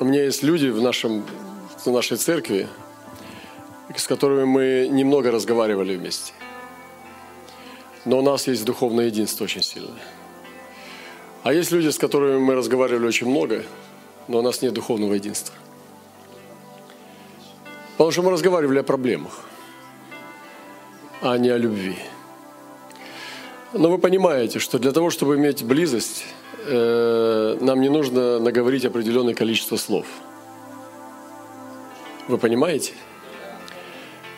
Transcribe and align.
у 0.00 0.04
меня 0.04 0.24
есть 0.24 0.42
люди 0.42 0.68
в, 0.68 0.80
нашем, 0.80 1.24
в 1.84 1.90
нашей 1.90 2.16
церкви, 2.16 2.68
с 3.96 4.06
которыми 4.06 4.44
мы 4.44 4.88
немного 4.90 5.30
разговаривали 5.30 5.96
вместе. 5.96 6.32
Но 8.04 8.18
у 8.18 8.22
нас 8.22 8.48
есть 8.48 8.64
духовное 8.64 9.06
единство 9.06 9.44
очень 9.44 9.62
сильное. 9.62 10.02
А 11.42 11.52
есть 11.52 11.72
люди, 11.72 11.88
с 11.88 11.98
которыми 11.98 12.38
мы 12.38 12.54
разговаривали 12.54 13.06
очень 13.06 13.28
много, 13.28 13.64
но 14.28 14.38
у 14.38 14.42
нас 14.42 14.62
нет 14.62 14.72
духовного 14.72 15.14
единства. 15.14 15.54
Потому 17.92 18.10
что 18.10 18.22
мы 18.22 18.30
разговаривали 18.30 18.78
о 18.78 18.82
проблемах, 18.82 19.40
а 21.20 21.36
не 21.38 21.50
о 21.50 21.58
любви. 21.58 21.96
Но 23.74 23.90
вы 23.90 23.98
понимаете, 23.98 24.58
что 24.58 24.78
для 24.78 24.92
того, 24.92 25.08
чтобы 25.08 25.36
иметь 25.36 25.64
близость, 25.64 26.24
э, 26.66 27.56
нам 27.60 27.80
не 27.80 27.88
нужно 27.88 28.38
наговорить 28.38 28.84
определенное 28.84 29.34
количество 29.34 29.76
слов. 29.76 30.06
Вы 32.28 32.36
понимаете? 32.36 32.92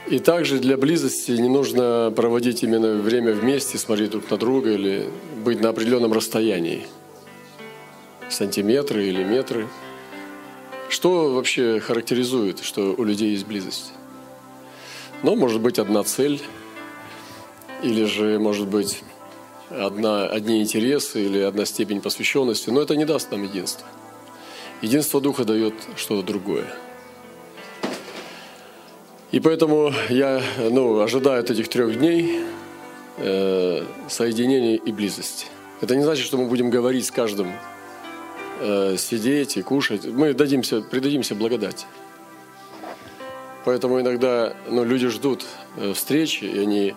И 0.06 0.20
также 0.20 0.58
для 0.58 0.76
близости 0.76 1.32
не 1.32 1.48
нужно 1.48 2.12
проводить 2.14 2.62
именно 2.62 2.94
время 2.94 3.32
вместе, 3.32 3.76
смотреть 3.76 4.10
друг 4.10 4.30
на 4.30 4.36
друга 4.36 4.70
или 4.70 5.08
быть 5.44 5.60
на 5.60 5.70
определенном 5.70 6.12
расстоянии. 6.12 6.86
Сантиметры 8.28 9.04
или 9.06 9.24
метры. 9.24 9.66
Что 10.88 11.32
вообще 11.32 11.80
характеризует, 11.80 12.60
что 12.60 12.94
у 12.96 13.02
людей 13.02 13.32
есть 13.32 13.46
близость? 13.46 13.92
Ну, 15.22 15.34
может 15.34 15.60
быть, 15.60 15.78
одна 15.78 16.04
цель, 16.04 16.40
или 17.82 18.04
же, 18.04 18.38
может 18.38 18.68
быть, 18.68 19.02
одна, 19.78 20.26
одни 20.26 20.62
интересы 20.62 21.24
или 21.24 21.38
одна 21.40 21.64
степень 21.64 22.00
посвященности, 22.00 22.70
но 22.70 22.80
это 22.80 22.96
не 22.96 23.04
даст 23.04 23.30
нам 23.30 23.42
единства. 23.42 23.86
Единство 24.82 25.20
Духа 25.20 25.44
дает 25.44 25.74
что-то 25.96 26.26
другое– 26.26 26.66
и 29.34 29.40
поэтому 29.40 29.92
я 30.10 30.40
ну, 30.70 31.00
ожидаю 31.00 31.40
от 31.40 31.50
этих 31.50 31.66
трех 31.68 31.98
дней 31.98 32.44
э, 33.16 33.84
соединения 34.08 34.76
и 34.76 34.92
близости. 34.92 35.46
Это 35.80 35.96
не 35.96 36.04
значит, 36.04 36.24
что 36.24 36.38
мы 36.38 36.46
будем 36.46 36.70
говорить 36.70 37.04
с 37.04 37.10
каждым, 37.10 37.50
э, 38.60 38.94
сидеть 38.96 39.56
и 39.56 39.62
кушать. 39.62 40.04
Мы 40.04 40.34
дадимся, 40.34 40.82
придадимся 40.82 41.34
благодати. 41.34 41.84
Поэтому 43.64 44.00
иногда 44.00 44.54
ну, 44.68 44.84
люди 44.84 45.08
ждут 45.08 45.44
э, 45.78 45.94
встречи, 45.94 46.44
и 46.44 46.60
они 46.60 46.94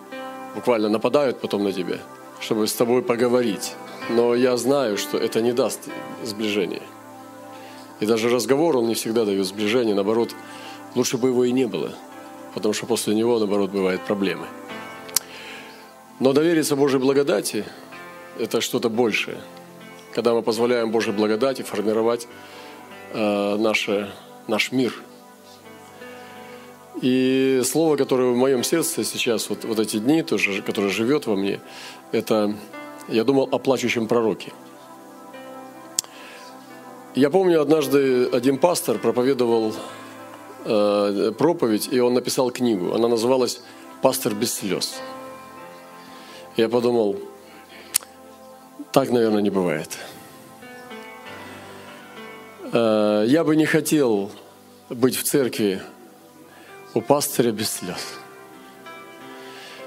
буквально 0.54 0.88
нападают 0.88 1.40
потом 1.40 1.64
на 1.64 1.72
тебя, 1.72 1.98
чтобы 2.40 2.66
с 2.66 2.72
тобой 2.72 3.02
поговорить. 3.02 3.74
Но 4.10 4.34
я 4.34 4.56
знаю, 4.56 4.96
что 4.96 5.18
это 5.18 5.40
не 5.40 5.52
даст 5.52 5.88
сближения. 6.24 6.82
И 8.00 8.06
даже 8.06 8.28
разговор, 8.28 8.76
он 8.76 8.86
не 8.86 8.94
всегда 8.94 9.24
дает 9.24 9.46
сближение. 9.46 9.94
Наоборот, 9.94 10.34
лучше 10.94 11.18
бы 11.18 11.28
его 11.28 11.44
и 11.44 11.52
не 11.52 11.66
было– 11.66 11.92
потому 12.58 12.74
что 12.74 12.86
после 12.86 13.14
него, 13.14 13.38
наоборот, 13.38 13.70
бывают 13.70 14.02
проблемы. 14.02 14.46
Но 16.18 16.32
довериться 16.32 16.74
Божьей 16.74 16.98
благодати– 16.98 17.64
это 18.38 18.60
что-то 18.60 18.88
большее. 18.88 19.38
Когда 20.12 20.34
мы 20.34 20.42
позволяем 20.42 20.90
Божьей 20.90 21.12
благодати 21.12 21.62
формировать 21.62 22.26
э, 23.12 23.56
наше, 23.56 24.10
наш 24.48 24.72
мир. 24.72 24.92
И 27.00 27.62
слово, 27.64 27.96
которое 27.96 28.32
в 28.32 28.36
моем 28.36 28.64
сердце 28.64 29.04
сейчас, 29.04 29.48
вот, 29.50 29.64
вот 29.64 29.78
эти 29.78 29.98
дни, 29.98 30.22
тоже, 30.22 30.62
которое 30.62 30.90
живет 30.90 31.26
во 31.26 31.36
мне, 31.36 31.60
это, 32.10 32.54
я 33.08 33.24
думал 33.24 33.48
о 33.52 33.58
плачущем 33.58 34.08
пророке. 34.08 34.52
Я 37.14 37.30
помню, 37.30 37.60
однажды 37.60 38.26
один 38.26 38.58
пастор 38.58 38.98
проповедовал 38.98 39.74
э, 40.64 41.32
проповедь, 41.38 41.88
и 41.90 42.00
он 42.00 42.14
написал 42.14 42.50
книгу. 42.50 42.94
Она 42.94 43.08
называлась 43.08 43.60
«Пастор 44.02 44.34
без 44.34 44.54
слез». 44.54 45.00
Я 46.56 46.68
подумал, 46.68 47.16
так, 48.92 49.10
наверное, 49.10 49.42
не 49.42 49.50
бывает. 49.50 49.96
Э, 52.72 53.24
я 53.26 53.44
бы 53.44 53.54
не 53.54 53.66
хотел 53.66 54.30
быть 54.90 55.16
в 55.16 55.22
церкви 55.22 55.80
у 56.94 57.00
пастыря 57.00 57.52
без 57.52 57.70
слез. 57.70 58.18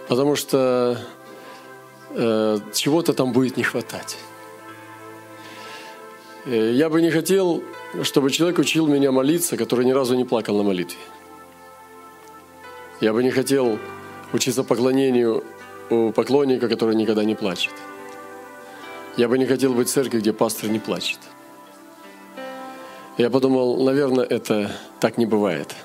Потому 0.07 0.35
что 0.35 0.97
э, 2.09 2.57
чего-то 2.73 3.13
там 3.13 3.31
будет 3.31 3.57
не 3.57 3.63
хватать. 3.63 4.17
Э, 6.45 6.71
я 6.73 6.89
бы 6.89 7.01
не 7.01 7.11
хотел 7.11 7.63
чтобы 8.03 8.31
человек 8.31 8.59
учил 8.59 8.87
меня 8.87 9.11
молиться, 9.11 9.57
который 9.57 9.85
ни 9.85 9.91
разу 9.91 10.15
не 10.15 10.25
плакал 10.25 10.57
на 10.57 10.63
молитве. 10.63 10.99
Я 13.01 13.13
бы 13.13 13.23
не 13.23 13.31
хотел 13.31 13.79
учиться 14.33 14.63
поклонению 14.63 15.43
у 15.89 16.11
поклонника, 16.11 16.69
который 16.69 16.95
никогда 16.95 17.23
не 17.23 17.35
плачет. 17.35 17.73
Я 19.17 19.27
бы 19.27 19.37
не 19.37 19.45
хотел 19.45 19.73
быть 19.73 19.89
в 19.89 19.91
церкви, 19.91 20.19
где 20.19 20.31
пастор 20.31 20.69
не 20.69 20.79
плачет. 20.79 21.19
Я 23.17 23.29
подумал, 23.29 23.83
наверное, 23.83 24.23
это 24.23 24.71
так 24.99 25.17
не 25.17 25.25
бывает. 25.25 25.75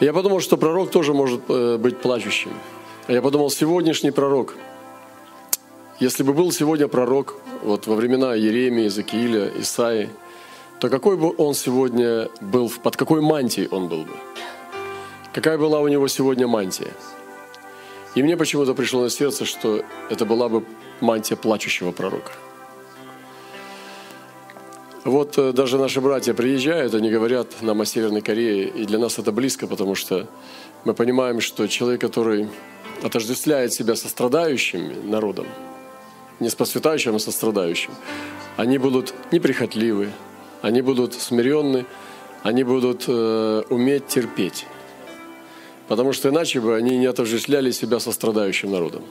Я 0.00 0.12
подумал, 0.12 0.40
что 0.40 0.56
пророк 0.56 0.90
тоже 0.90 1.12
может 1.12 1.40
э, 1.48 1.76
быть 1.78 1.98
плачущим. 1.98 2.50
Я 3.08 3.22
подумал, 3.22 3.50
сегодняшний 3.50 4.10
пророк, 4.10 4.54
если 6.00 6.22
бы 6.22 6.32
был 6.32 6.52
сегодня 6.52 6.88
пророк, 6.88 7.36
вот 7.62 7.86
во 7.86 7.94
времена 7.94 8.34
Еремии, 8.34 8.88
Закииля, 8.88 9.50
Исаи– 9.58 10.08
то 10.80 10.88
какой 10.88 11.16
бы 11.16 11.34
он 11.36 11.54
сегодня 11.54 12.28
был, 12.40 12.70
под 12.82 12.96
какой 12.96 13.20
мантией 13.20 13.68
он 13.68 13.88
был 13.88 14.04
бы? 14.04 14.14
Какая 15.32 15.58
была 15.58 15.80
у 15.80 15.88
него 15.88 16.08
сегодня 16.08 16.46
мантия? 16.46 16.92
И 18.14 18.22
мне 18.22 18.36
почему-то 18.36 18.74
пришло 18.74 19.02
на 19.02 19.10
сердце, 19.10 19.44
что 19.44 19.84
это 20.08 20.24
была 20.24 20.48
бы 20.48 20.64
мантия 21.00 21.36
плачущего 21.36 21.90
пророка. 21.90 22.32
Вот 25.08 25.38
э, 25.38 25.52
даже 25.52 25.78
наши 25.78 26.02
братья 26.02 26.34
приезжают, 26.34 26.94
они 26.94 27.10
говорят 27.10 27.62
нам 27.62 27.80
о 27.80 27.86
Северной 27.86 28.20
Корее, 28.20 28.68
и 28.68 28.84
для 28.84 28.98
нас 28.98 29.18
это 29.18 29.32
близко, 29.32 29.66
потому 29.66 29.94
что 29.94 30.26
мы 30.84 30.92
понимаем, 30.92 31.40
что 31.40 31.66
человек, 31.66 32.02
который 32.02 32.46
отождествляет 33.02 33.72
себя 33.72 33.96
со 33.96 34.08
страдающим 34.08 35.10
народом, 35.10 35.46
не 36.40 36.50
с 36.50 36.54
посвятающим, 36.54 37.16
а 37.16 37.18
со 37.18 37.32
страдающим, 37.32 37.92
они 38.58 38.76
будут 38.76 39.14
неприхотливы, 39.32 40.10
они 40.60 40.82
будут 40.82 41.14
смиренны, 41.14 41.86
они 42.42 42.62
будут 42.62 43.04
э, 43.08 43.62
уметь 43.70 44.08
терпеть. 44.08 44.66
Потому 45.88 46.12
что 46.12 46.28
иначе 46.28 46.60
бы 46.60 46.76
они 46.76 46.98
не 46.98 47.06
отождествляли 47.06 47.70
себя 47.70 47.98
со 47.98 48.12
страдающим 48.12 48.70
народом. 48.70 49.04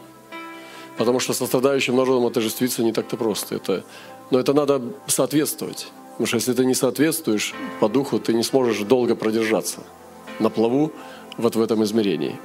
Потому 0.97 1.19
что 1.19 1.33
со 1.33 1.45
страдающим 1.45 1.95
народом 1.95 2.25
отождествиться 2.25 2.83
не 2.83 2.91
так-то 2.91 3.17
просто. 3.17 3.55
Это, 3.55 3.83
но 4.31 4.39
это 4.39 4.53
надо 4.53 4.81
соответствовать. 5.07 5.87
Потому 6.11 6.27
что 6.27 6.37
если 6.37 6.53
ты 6.53 6.65
не 6.65 6.73
соответствуешь 6.73 7.53
по 7.79 7.87
духу, 7.87 8.19
ты 8.19 8.33
не 8.33 8.43
сможешь 8.43 8.79
долго 8.79 9.15
продержаться 9.15 9.81
на 10.39 10.49
плаву 10.49 10.91
вот 11.37 11.55
в 11.55 11.61
этом 11.61 11.83
измерении. 11.83 12.39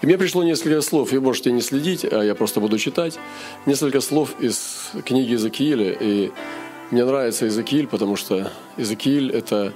И 0.00 0.06
мне 0.06 0.18
пришло 0.18 0.44
несколько 0.44 0.80
слов, 0.82 1.12
вы 1.12 1.20
можете 1.20 1.50
не 1.50 1.62
следить, 1.62 2.04
а 2.04 2.22
я 2.22 2.34
просто 2.34 2.60
буду 2.60 2.78
читать. 2.78 3.18
Несколько 3.66 4.00
слов 4.00 4.34
из 4.38 4.90
книги 5.04 5.30
Иезекииля. 5.30 5.96
И 5.98 6.30
мне 6.90 7.04
нравится 7.04 7.46
Иезекииль, 7.46 7.86
потому 7.88 8.14
что 8.16 8.52
Иезекииль– 8.76 9.30
это 9.32 9.72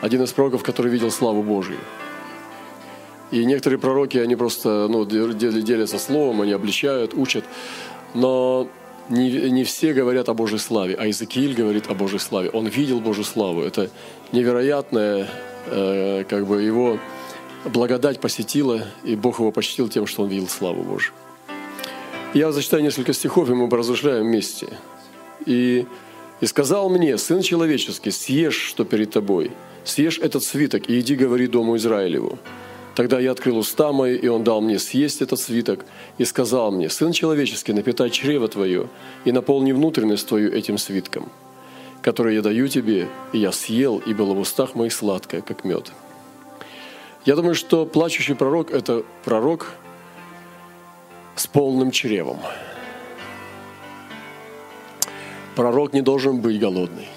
один 0.00 0.22
из 0.22 0.32
пророков, 0.32 0.62
который 0.62 0.90
видел 0.90 1.10
славу 1.10 1.42
Божию. 1.42 1.78
И 3.34 3.44
некоторые 3.44 3.80
пророки, 3.80 4.16
они 4.18 4.36
просто 4.36 4.86
ну, 4.88 5.04
делятся 5.04 5.98
словом, 5.98 6.42
они 6.42 6.52
обличают, 6.52 7.14
учат. 7.14 7.44
Но 8.14 8.68
не, 9.08 9.50
не 9.50 9.64
все 9.64 9.92
говорят 9.92 10.28
о 10.28 10.34
Божьей 10.34 10.58
славе, 10.58 10.94
а 10.94 11.06
Иезекииль 11.06 11.52
говорит 11.52 11.90
о 11.90 11.94
Божьей 11.94 12.20
славе. 12.20 12.50
Он 12.50 12.68
видел 12.68 13.00
Божью 13.00 13.24
славу. 13.24 13.62
Это 13.62 13.90
невероятное, 14.30 15.26
э, 15.66 16.22
как 16.28 16.46
бы 16.46 16.62
его 16.62 17.00
благодать 17.64 18.20
посетила, 18.20 18.84
и 19.02 19.16
Бог 19.16 19.40
его 19.40 19.50
почтил 19.50 19.88
тем, 19.88 20.06
что 20.06 20.22
он 20.22 20.28
видел 20.28 20.46
славу 20.46 20.84
Божию. 20.84 21.12
Я 22.34 22.52
зачитаю 22.52 22.84
несколько 22.84 23.12
стихов, 23.12 23.50
и 23.50 23.54
мы 23.54 23.68
поразмышляем 23.68 24.26
вместе. 24.26 24.68
И 25.44 25.86
и 26.40 26.46
сказал 26.46 26.88
мне, 26.88 27.18
Сын 27.18 27.42
человеческий, 27.42 28.12
съешь, 28.12 28.60
что 28.60 28.84
перед 28.84 29.10
тобой, 29.10 29.50
съешь 29.84 30.20
этот 30.20 30.44
свиток 30.44 30.88
и 30.88 31.00
иди 31.00 31.16
говори 31.16 31.48
дому 31.48 31.76
Израилеву. 31.76 32.38
Тогда 32.94 33.18
я 33.18 33.32
открыл 33.32 33.58
уста 33.58 33.92
мои, 33.92 34.16
и 34.16 34.28
он 34.28 34.44
дал 34.44 34.60
мне 34.60 34.78
съесть 34.78 35.20
этот 35.20 35.40
свиток, 35.40 35.84
и 36.18 36.24
сказал 36.24 36.70
мне, 36.70 36.88
Сын 36.88 37.12
человеческий, 37.12 37.72
напитай 37.72 38.10
чрево 38.10 38.48
твое, 38.48 38.88
и 39.24 39.32
наполни 39.32 39.72
внутренность 39.72 40.28
твою 40.28 40.52
этим 40.52 40.78
свитком, 40.78 41.28
который 42.02 42.36
я 42.36 42.42
даю 42.42 42.68
тебе, 42.68 43.08
и 43.32 43.38
я 43.38 43.50
съел, 43.50 43.98
и 43.98 44.14
было 44.14 44.32
в 44.34 44.38
устах 44.38 44.74
моих 44.74 44.92
сладкое, 44.92 45.40
как 45.40 45.64
мед. 45.64 45.90
Я 47.24 47.34
думаю, 47.36 47.54
что 47.54 47.84
плачущий 47.86 48.34
пророк– 48.34 48.70
это 48.72 49.02
пророк 49.24 49.72
с 51.34 51.46
полным 51.46 51.90
чревом– 51.90 52.38
Пророк 55.54 55.92
не 55.92 56.02
должен 56.02 56.40
быть 56.40 56.58
голодный. 56.58 57.08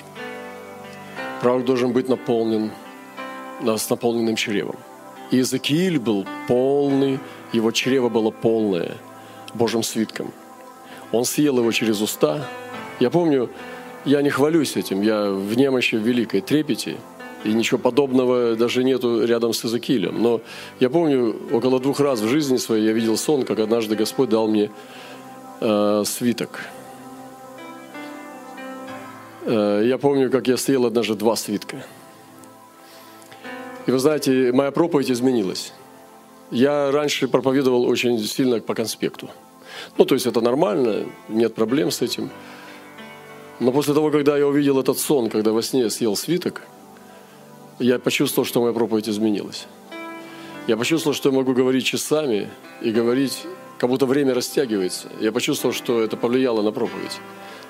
Пророк 1.42 1.66
должен 1.66 1.92
быть 1.92 2.08
наполнен, 2.08 2.72
с 3.62 3.90
наполненным 3.90 4.36
чревом. 4.36 4.76
И 5.32 5.38
Иезекииль 5.38 6.00
был 6.00 6.26
полный, 6.48 7.20
его 7.54 7.72
чрево 7.72 8.10
было 8.10 8.32
полное 8.32 8.98
Божьим 9.54 9.84
свитком. 9.84 10.32
Он 11.12 11.26
съел 11.26 11.60
его 11.60 11.72
через 11.72 12.02
уста. 12.02 12.48
Я 13.00 13.10
помню, 13.10 13.50
я 14.06 14.22
не 14.22 14.30
хвалюсь 14.30 14.78
этим, 14.78 15.02
я 15.02 15.32
в 15.32 15.56
немощи 15.56 15.96
великой 15.96 16.42
трепете, 16.42 16.98
и 17.44 17.54
ничего 17.54 17.78
подобного 17.78 18.56
даже 18.56 18.84
нету 18.84 19.26
рядом 19.26 19.54
с 19.54 19.64
Иезекиилем. 19.64 20.22
Но 20.22 20.42
я 20.80 20.90
помню, 20.90 21.36
около 21.52 21.80
двух 21.80 22.00
раз 22.00 22.20
в 22.20 22.28
жизни 22.28 22.58
своей 22.58 22.86
я 22.86 22.94
видел 22.94 23.18
сон, 23.18 23.44
как 23.44 23.60
однажды 23.60 23.96
Господь 23.96 24.30
дал 24.30 24.48
мне 24.48 24.72
э, 25.62 26.04
свиток. 26.06 26.62
Э, 29.46 29.82
я 29.86 29.98
помню, 29.98 30.32
как 30.32 30.48
я 30.48 30.58
съел 30.58 30.86
однажды 30.86 31.16
два 31.16 31.36
свитка. 31.36 31.84
И 33.88 33.92
вы 33.92 34.00
знаете, 34.00 34.52
моя 34.52 34.72
проповедь 34.72 35.10
изменилась. 35.10 35.74
Я 36.52 36.92
раньше 36.92 37.28
проповедовал 37.28 37.86
очень 37.86 38.20
сильно 38.20 38.60
по 38.60 38.76
конспекту. 38.76 39.30
Ну, 39.98 40.06
то 40.06 40.14
есть 40.14 40.28
это 40.28 40.42
нормально, 40.42 41.06
нет 41.30 41.56
проблем 41.56 41.90
с 41.90 42.02
этим. 42.02 42.30
Но 43.60 43.72
после 43.72 43.94
того, 43.94 44.12
когда 44.12 44.38
я 44.38 44.46
увидел 44.46 44.80
этот 44.80 45.00
сон, 45.00 45.30
когда 45.30 45.52
во 45.52 45.62
сне 45.62 45.90
съел 45.90 46.16
свиток, 46.18 46.64
я 47.80 47.98
почувствовал, 47.98 48.46
что 48.46 48.62
моя 48.62 48.74
проповедь 48.74 49.08
изменилась. 49.08 49.68
Я 50.68 50.76
почувствовал, 50.76 51.16
что 51.16 51.30
я 51.30 51.36
могу 51.36 51.54
говорить 51.54 51.86
часами 51.86 52.50
и 52.82 52.92
говорить, 52.92 53.44
как 53.78 53.90
будто 53.90 54.06
время 54.06 54.34
растягивается. 54.34 55.08
Я 55.22 55.32
почувствовал, 55.32 55.74
что 55.74 56.02
это 56.02 56.18
повлияло 56.18 56.62
на 56.62 56.72
проповедь. 56.72 57.20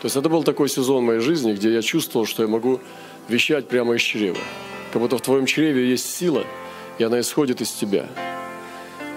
То 0.02 0.06
есть 0.06 0.16
это 0.16 0.30
был 0.30 0.44
такой 0.44 0.68
сезон 0.68 1.06
моей 1.06 1.20
жизни, 1.20 1.54
где 1.54 1.72
я 1.72 1.82
чувствовал, 1.84 2.26
что 2.26 2.42
я 2.42 2.50
могу 2.50 2.80
вещать 3.28 3.68
прямо 3.68 3.96
из 3.96 4.02
чрева. 4.02 4.40
Как 4.92 5.02
будто 5.02 5.18
в 5.18 5.22
твоем 5.22 5.46
чреве 5.46 5.90
есть 5.90 6.16
сила, 6.16 6.46
и 6.98 7.04
она 7.04 7.20
исходит 7.20 7.62
из 7.62 7.72
тебя. 7.72 8.08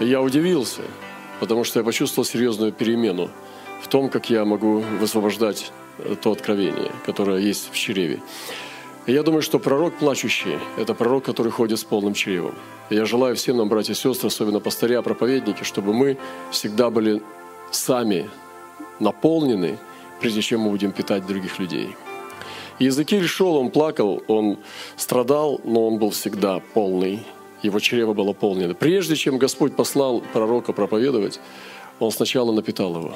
И 0.00 0.06
я 0.06 0.20
удивился, 0.20 0.82
потому 1.38 1.64
что 1.64 1.80
я 1.80 1.84
почувствовал 1.84 2.24
серьезную 2.24 2.72
перемену 2.72 3.30
в 3.82 3.88
том, 3.88 4.08
как 4.08 4.30
я 4.30 4.44
могу 4.44 4.80
высвобождать 4.98 5.72
то 6.22 6.32
откровение, 6.32 6.90
которое 7.04 7.38
есть 7.38 7.70
в 7.72 7.76
чреве. 7.76 8.20
И 9.06 9.12
я 9.12 9.22
думаю, 9.22 9.42
что 9.42 9.58
пророк 9.58 9.94
плачущий– 9.98 10.58
это 10.76 10.94
пророк, 10.94 11.24
который 11.24 11.50
ходит 11.50 11.78
с 11.78 11.84
полным 11.84 12.14
чревом. 12.14 12.54
И 12.90 12.94
я 12.94 13.06
желаю 13.06 13.34
всем 13.34 13.56
нам, 13.56 13.68
братья 13.68 13.92
и 13.92 13.96
сестры, 13.96 14.28
особенно 14.28 14.60
пастыря, 14.60 15.02
проповедники, 15.02 15.64
чтобы 15.64 15.94
мы 15.94 16.18
всегда 16.50 16.90
были 16.90 17.22
сами 17.70 18.28
наполнены, 18.98 19.78
прежде 20.20 20.42
чем 20.42 20.60
мы 20.60 20.70
будем 20.70 20.92
питать 20.92 21.26
других 21.26 21.58
людей. 21.58 21.96
Иезекииль 22.80 23.28
шел, 23.28 23.56
он 23.56 23.70
плакал, 23.70 24.22
он 24.26 24.58
страдал, 24.96 25.60
но 25.64 25.86
он 25.86 25.98
был 25.98 26.10
всегда 26.10 26.60
полный. 26.72 27.22
Его 27.62 27.78
чрево 27.78 28.14
было 28.14 28.32
полнено. 28.32 28.74
Прежде 28.74 29.16
чем 29.16 29.36
Господь 29.36 29.76
послал 29.76 30.22
пророка 30.32 30.72
проповедовать, 30.72 31.40
он 31.98 32.10
сначала 32.10 32.52
напитал 32.52 32.96
его. 32.96 33.14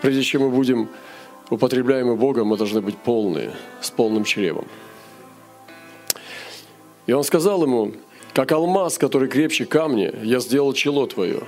Прежде 0.00 0.24
чем 0.24 0.42
мы 0.42 0.50
будем 0.50 0.88
употребляемы 1.50 2.16
Богом, 2.16 2.48
мы 2.48 2.56
должны 2.56 2.80
быть 2.80 2.98
полные, 2.98 3.52
с 3.80 3.92
полным 3.92 4.24
чревом. 4.24 4.66
И 7.06 7.12
он 7.12 7.22
сказал 7.22 7.62
ему, 7.62 7.92
как 8.34 8.50
алмаз, 8.50 8.98
который 8.98 9.28
крепче 9.28 9.66
камня, 9.66 10.12
я 10.20 10.40
сделал 10.40 10.72
чело 10.72 11.06
твое. 11.06 11.42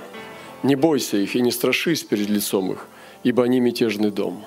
Не 0.63 0.75
бойся 0.75 1.17
их 1.17 1.35
и 1.35 1.41
не 1.41 1.51
страшись 1.51 2.03
перед 2.03 2.29
лицом 2.29 2.71
их, 2.71 2.87
ибо 3.23 3.43
они 3.43 3.59
мятежный 3.59 4.11
дом. 4.11 4.45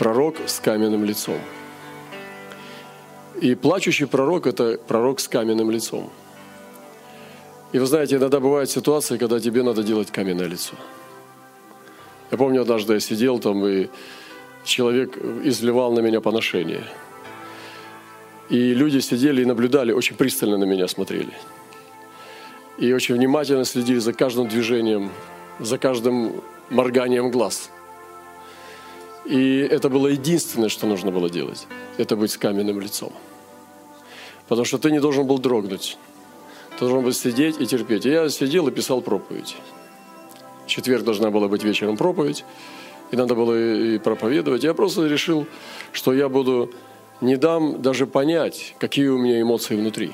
Пророк 0.00 0.34
с 0.46 0.58
каменным 0.58 1.04
лицом. 1.04 1.38
И 3.40 3.54
плачущий 3.54 4.06
пророк– 4.06 4.46
это 4.48 4.80
пророк 4.88 5.20
с 5.20 5.28
каменным 5.28 5.70
лицом. 5.70 6.10
И 7.72 7.78
вы 7.78 7.86
знаете, 7.86 8.16
иногда 8.16 8.40
бывают 8.40 8.68
ситуации, 8.68 9.18
когда 9.18 9.38
тебе 9.38 9.62
надо 9.62 9.84
делать 9.84 10.10
каменное 10.10 10.48
лицо– 10.48 10.74
я 12.30 12.38
помню, 12.38 12.62
однажды 12.62 12.94
я 12.94 13.00
сидел 13.00 13.40
там, 13.40 13.66
и 13.66 13.88
человек 14.64 15.18
изливал 15.44 15.92
на 15.92 16.00
меня 16.00 16.20
поношение. 16.20 16.84
И 18.48 18.74
люди 18.74 18.98
сидели 19.00 19.42
и 19.42 19.44
наблюдали, 19.44 19.92
очень 19.92 20.16
пристально 20.16 20.56
на 20.56 20.64
меня 20.64 20.86
смотрели. 20.86 21.32
И 22.78 22.92
очень 22.92 23.16
внимательно 23.16 23.64
следили 23.64 23.98
за 23.98 24.12
каждым 24.12 24.48
движением, 24.48 25.10
за 25.58 25.76
каждым 25.76 26.40
морганием 26.70 27.30
глаз. 27.30 27.70
И 29.24 29.58
это 29.58 29.88
было 29.88 30.08
единственное, 30.08 30.68
что 30.68 30.86
нужно 30.86 31.10
было 31.10 31.30
делать. 31.30 31.66
Это 31.98 32.16
быть 32.16 32.32
с 32.32 32.38
каменным 32.38 32.80
лицом. 32.80 33.12
Потому 34.48 34.64
что 34.64 34.78
ты 34.78 34.90
не 34.90 35.00
должен 35.00 35.26
был 35.26 35.38
дрогнуть. 35.38 35.98
Ты 36.72 36.80
должен 36.80 37.02
был 37.02 37.12
сидеть 37.12 37.60
и 37.60 37.66
терпеть. 37.66 38.06
И 38.06 38.10
я 38.10 38.28
сидел 38.28 38.68
и 38.68 38.70
писал 38.70 39.00
проповедь 39.02 39.56
четверг 40.70 41.04
должна 41.04 41.30
была 41.30 41.48
быть 41.48 41.64
вечером 41.64 41.96
проповедь, 41.96 42.44
и 43.10 43.16
надо 43.16 43.34
было 43.34 43.54
и 43.54 43.98
проповедовать. 43.98 44.64
Я 44.64 44.72
просто 44.72 45.06
решил, 45.06 45.46
что 45.92 46.14
я 46.14 46.28
буду 46.28 46.70
не 47.20 47.36
дам 47.36 47.82
даже 47.82 48.06
понять, 48.06 48.74
какие 48.78 49.08
у 49.08 49.18
меня 49.18 49.42
эмоции 49.42 49.76
внутри. 49.76 50.12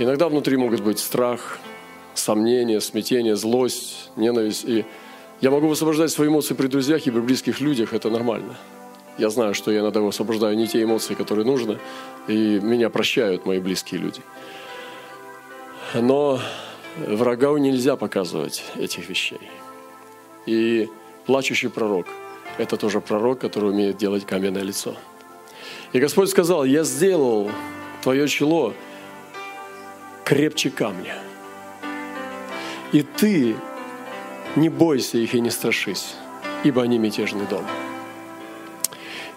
Иногда 0.00 0.28
внутри 0.28 0.56
могут 0.56 0.80
быть 0.80 0.98
страх, 0.98 1.58
сомнение, 2.14 2.80
смятение, 2.80 3.36
злость, 3.36 4.10
ненависть. 4.16 4.64
И 4.64 4.84
я 5.40 5.50
могу 5.50 5.68
высвобождать 5.68 6.10
свои 6.10 6.28
эмоции 6.28 6.54
при 6.54 6.66
друзьях 6.66 7.06
и 7.06 7.10
при 7.10 7.20
близких 7.20 7.60
людях, 7.60 7.92
это 7.92 8.10
нормально. 8.10 8.56
Я 9.18 9.30
знаю, 9.30 9.54
что 9.54 9.70
я 9.70 9.80
иногда 9.80 10.00
высвобождаю 10.00 10.56
не 10.56 10.66
те 10.66 10.82
эмоции, 10.82 11.14
которые 11.14 11.44
нужно, 11.44 11.78
и 12.28 12.60
меня 12.60 12.90
прощают 12.90 13.46
мои 13.46 13.58
близкие 13.58 14.00
люди. 14.00 14.20
Но 15.94 16.40
врагу 16.96 17.56
нельзя 17.56 17.96
показывать 17.96 18.64
этих 18.76 19.08
вещей. 19.08 19.40
И 20.46 20.88
плачущий 21.26 21.68
пророк– 21.68 22.06
это 22.58 22.76
тоже 22.76 23.00
пророк, 23.00 23.38
который 23.38 23.70
умеет 23.70 23.96
делать 23.96 24.24
каменное 24.24 24.62
лицо. 24.62 24.96
И 25.92 26.00
Господь 26.00 26.30
сказал, 26.30 26.64
я 26.64 26.84
сделал 26.84 27.50
твое 28.02 28.28
чело 28.28 28.74
крепче 30.24 30.70
камня. 30.70 31.16
И 32.92 33.02
ты 33.02 33.56
не 34.60 34.68
бойся 34.68 35.18
их 35.18 35.34
и 35.34 35.40
не 35.40 35.50
страшись, 35.50 36.14
ибо 36.64 36.82
они 36.82 36.98
мятежный 36.98 37.46
дом. 37.46 37.64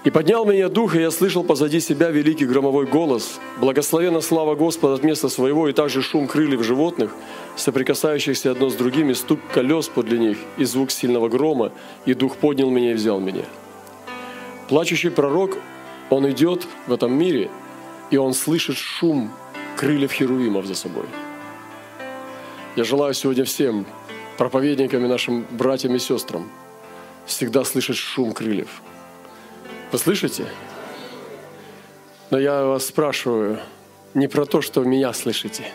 И 0.04 0.10
поднял 0.10 0.46
меня 0.46 0.68
дух, 0.68 0.96
и 0.96 1.00
я 1.00 1.12
слышал 1.12 1.44
позади 1.44 1.80
себя 1.80 2.10
великий 2.10 2.48
громовой 2.48 2.88
голос. 2.88 3.40
Благословена 3.60 4.22
слава 4.22 4.56
Господа 4.56 4.96
от 4.96 5.04
места 5.04 5.30
своего, 5.30 5.68
и 5.70 5.74
также 5.74 6.02
шум 6.02 6.28
крыльев 6.28 6.64
животных, 6.64 7.16
соприкасающихся 7.56 8.50
одно 8.50 8.72
с 8.72 8.74
другим, 8.74 9.12
и 9.12 9.14
стук 9.14 9.40
колес 9.54 9.90
подле 9.90 10.18
них, 10.18 10.38
и 10.58 10.66
звук 10.66 10.90
сильного 10.90 11.30
грома, 11.30 11.72
и 12.08 12.16
дух 12.16 12.38
поднял 12.38 12.72
меня 12.72 12.92
и 12.92 12.96
взял 12.96 13.20
меня. 13.20 13.46
Плачущий 14.70 15.12
пророк, 15.12 15.58
он 16.10 16.28
идет 16.32 16.66
в 16.88 16.94
этом 16.94 17.14
мире, 17.14 17.52
и 18.10 18.18
он 18.18 18.34
слышит 18.34 18.78
шум 18.78 19.32
крыльев 19.78 20.12
херувимов 20.14 20.66
за 20.66 20.74
собой. 20.74 21.06
Я 22.76 22.84
желаю 22.84 23.14
сегодня 23.14 23.46
всем 23.46 23.86
проповедникам 24.38 25.06
и 25.06 25.08
нашим 25.08 25.46
братьям 25.52 25.96
и 25.96 26.00
сестрам 26.00 26.50
всегда 27.26 27.64
слышать 27.64 27.98
шум 27.98 28.34
крыльев– 28.34 28.82
вы 29.92 29.98
слышите? 29.98 30.48
Но 32.30 32.40
я 32.40 32.64
вас 32.64 32.86
спрашиваю 32.86 33.60
не 34.14 34.28
про 34.28 34.46
то, 34.46 34.62
что 34.62 34.86
меня 34.86 35.12
слышите, 35.12 35.66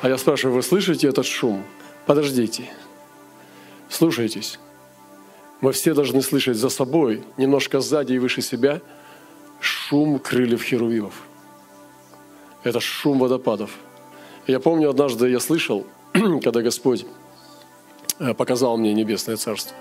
а 0.00 0.08
я 0.08 0.16
спрашиваю, 0.16 0.54
вы 0.54 0.62
слышите 0.62 1.08
этот 1.08 1.26
шум? 1.26 1.64
Подождите. 2.06 2.70
Слушайтесь. 3.88 4.60
Мы 5.60 5.72
все 5.72 5.92
должны 5.92 6.22
слышать 6.22 6.56
за 6.56 6.68
собой, 6.68 7.24
немножко 7.36 7.80
сзади 7.80 8.12
и 8.12 8.18
выше 8.20 8.42
себя, 8.42 8.80
шум 9.58 10.20
крыльев 10.20 10.62
херувимов. 10.62 11.14
Это 12.62 12.78
шум 12.78 13.18
водопадов. 13.18 13.72
Я 14.46 14.60
помню, 14.60 14.90
однажды 14.90 15.30
я 15.30 15.40
слышал, 15.40 15.84
когда 16.12 16.62
Господь 16.62 17.06
показал 18.18 18.76
мне 18.76 18.94
небесное 18.94 19.36
царство, 19.36 19.76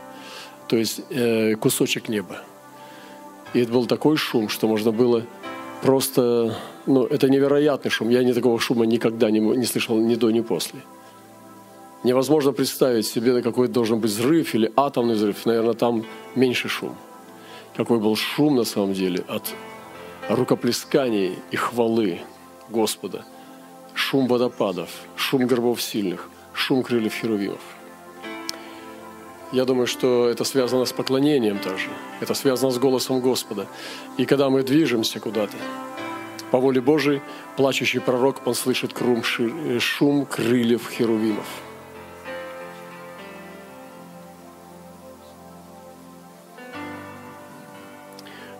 то 0.68 0.78
есть 0.78 1.02
э, 1.10 1.56
кусочек 1.56 2.10
неба– 2.10 2.42
и 3.56 3.62
это 3.62 3.72
был 3.72 3.86
такой 3.86 4.18
шум, 4.18 4.50
что 4.50 4.68
можно 4.68 4.92
было 4.92 5.24
просто... 5.82 6.58
Ну, 6.86 7.06
это 7.06 7.30
невероятный 7.30 7.90
шум. 7.90 8.10
Я 8.10 8.22
ни 8.22 8.34
такого 8.34 8.60
шума 8.60 8.86
никогда 8.86 9.32
не, 9.32 9.40
не 9.40 9.66
слышал 9.66 9.98
ни 9.98 10.16
до, 10.16 10.30
ни 10.30 10.42
после. 10.42 10.82
Невозможно 12.04 12.52
представить 12.52 13.08
себе, 13.08 13.42
какой 13.42 13.70
должен 13.70 14.02
быть 14.02 14.12
взрыв 14.12 14.54
или 14.56 14.74
атомный 14.76 15.16
взрыв. 15.16 15.46
Наверное, 15.46 15.74
там 15.74 16.04
меньше 16.36 16.68
шум. 16.68 16.98
Какой 17.78 17.98
был 18.00 18.18
шум 18.18 18.58
на 18.58 18.66
самом 18.66 18.92
деле 18.92 19.24
от 19.30 19.44
рукоплесканий 20.28 21.36
и 21.50 21.56
хвалы 21.56 22.20
Господа. 22.70 23.24
Шум 23.94 24.28
водопадов, 24.28 24.90
шум 25.16 25.48
горбов 25.48 25.82
сильных, 25.82 26.30
шум 26.54 26.84
крыльев 26.84 27.14
херувимов. 27.14 27.62
Я 29.52 29.66
думаю, 29.66 29.88
что 29.88 30.28
это 30.28 30.44
связано 30.44 30.86
с 30.86 30.92
поклонением 30.92 31.60
тоже. 31.60 31.90
Это 32.20 32.34
связано 32.34 32.72
с 32.72 32.78
голосом 32.78 33.22
Господа. 33.22 33.68
И 34.18 34.26
когда 34.26 34.50
мы 34.50 34.64
движемся 34.64 35.20
куда-то, 35.20 35.56
по 36.52 36.60
воле 36.60 36.82
Божией, 36.82 37.22
плачущий 37.58 38.00
пророк, 38.00 38.42
он 38.46 38.54
слышит 38.54 38.94
шум 39.80 40.26
крыльев 40.26 40.90
херувимов. 40.90 41.46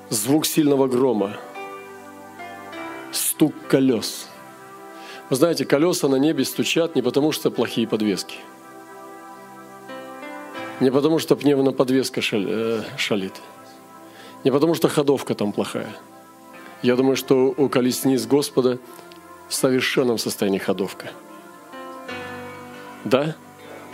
Звук 0.10 0.46
сильного 0.46 0.88
грома, 0.88 1.38
стук 3.12 3.54
колес. 3.68 4.28
Вы 5.30 5.36
знаете, 5.36 5.66
колеса 5.66 6.08
на 6.08 6.16
небе 6.16 6.46
стучат 6.46 6.96
не 6.96 7.02
потому, 7.02 7.32
что 7.32 7.52
плохие 7.52 7.88
подвески. 7.88 8.38
Не 10.80 10.92
потому, 10.92 11.20
что 11.20 11.36
пневна 11.36 11.72
подвеска 11.72 12.22
э, 12.22 12.84
шалит. 12.98 13.34
Не 14.44 14.52
потому, 14.52 14.76
что 14.76 14.90
ходовка 14.90 15.36
там 15.36 15.52
плохая– 15.52 15.90
я 16.86 16.96
думаю, 16.96 17.16
что 17.16 17.54
у 17.58 17.68
колесниц 17.68 18.28
Господа 18.28 18.78
в 19.48 19.56
совершенном 19.56 20.20
состоянии 20.20 20.60
ходовка. 20.60 21.08
Да? 23.04 23.36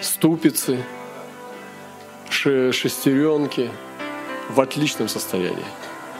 Ступицы, 0.01 0.83
шестеренки 2.29 3.69
в 4.49 4.59
отличном 4.59 5.07
состоянии. 5.07 5.65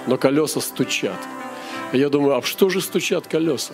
Но 0.07 0.17
колеса 0.17 0.61
стучат. 0.61 1.17
Я 1.91 2.07
думаю, 2.07 2.37
а 2.37 2.41
что 2.41 2.69
же 2.69 2.79
стучат 2.79 3.27
колеса? 3.27 3.73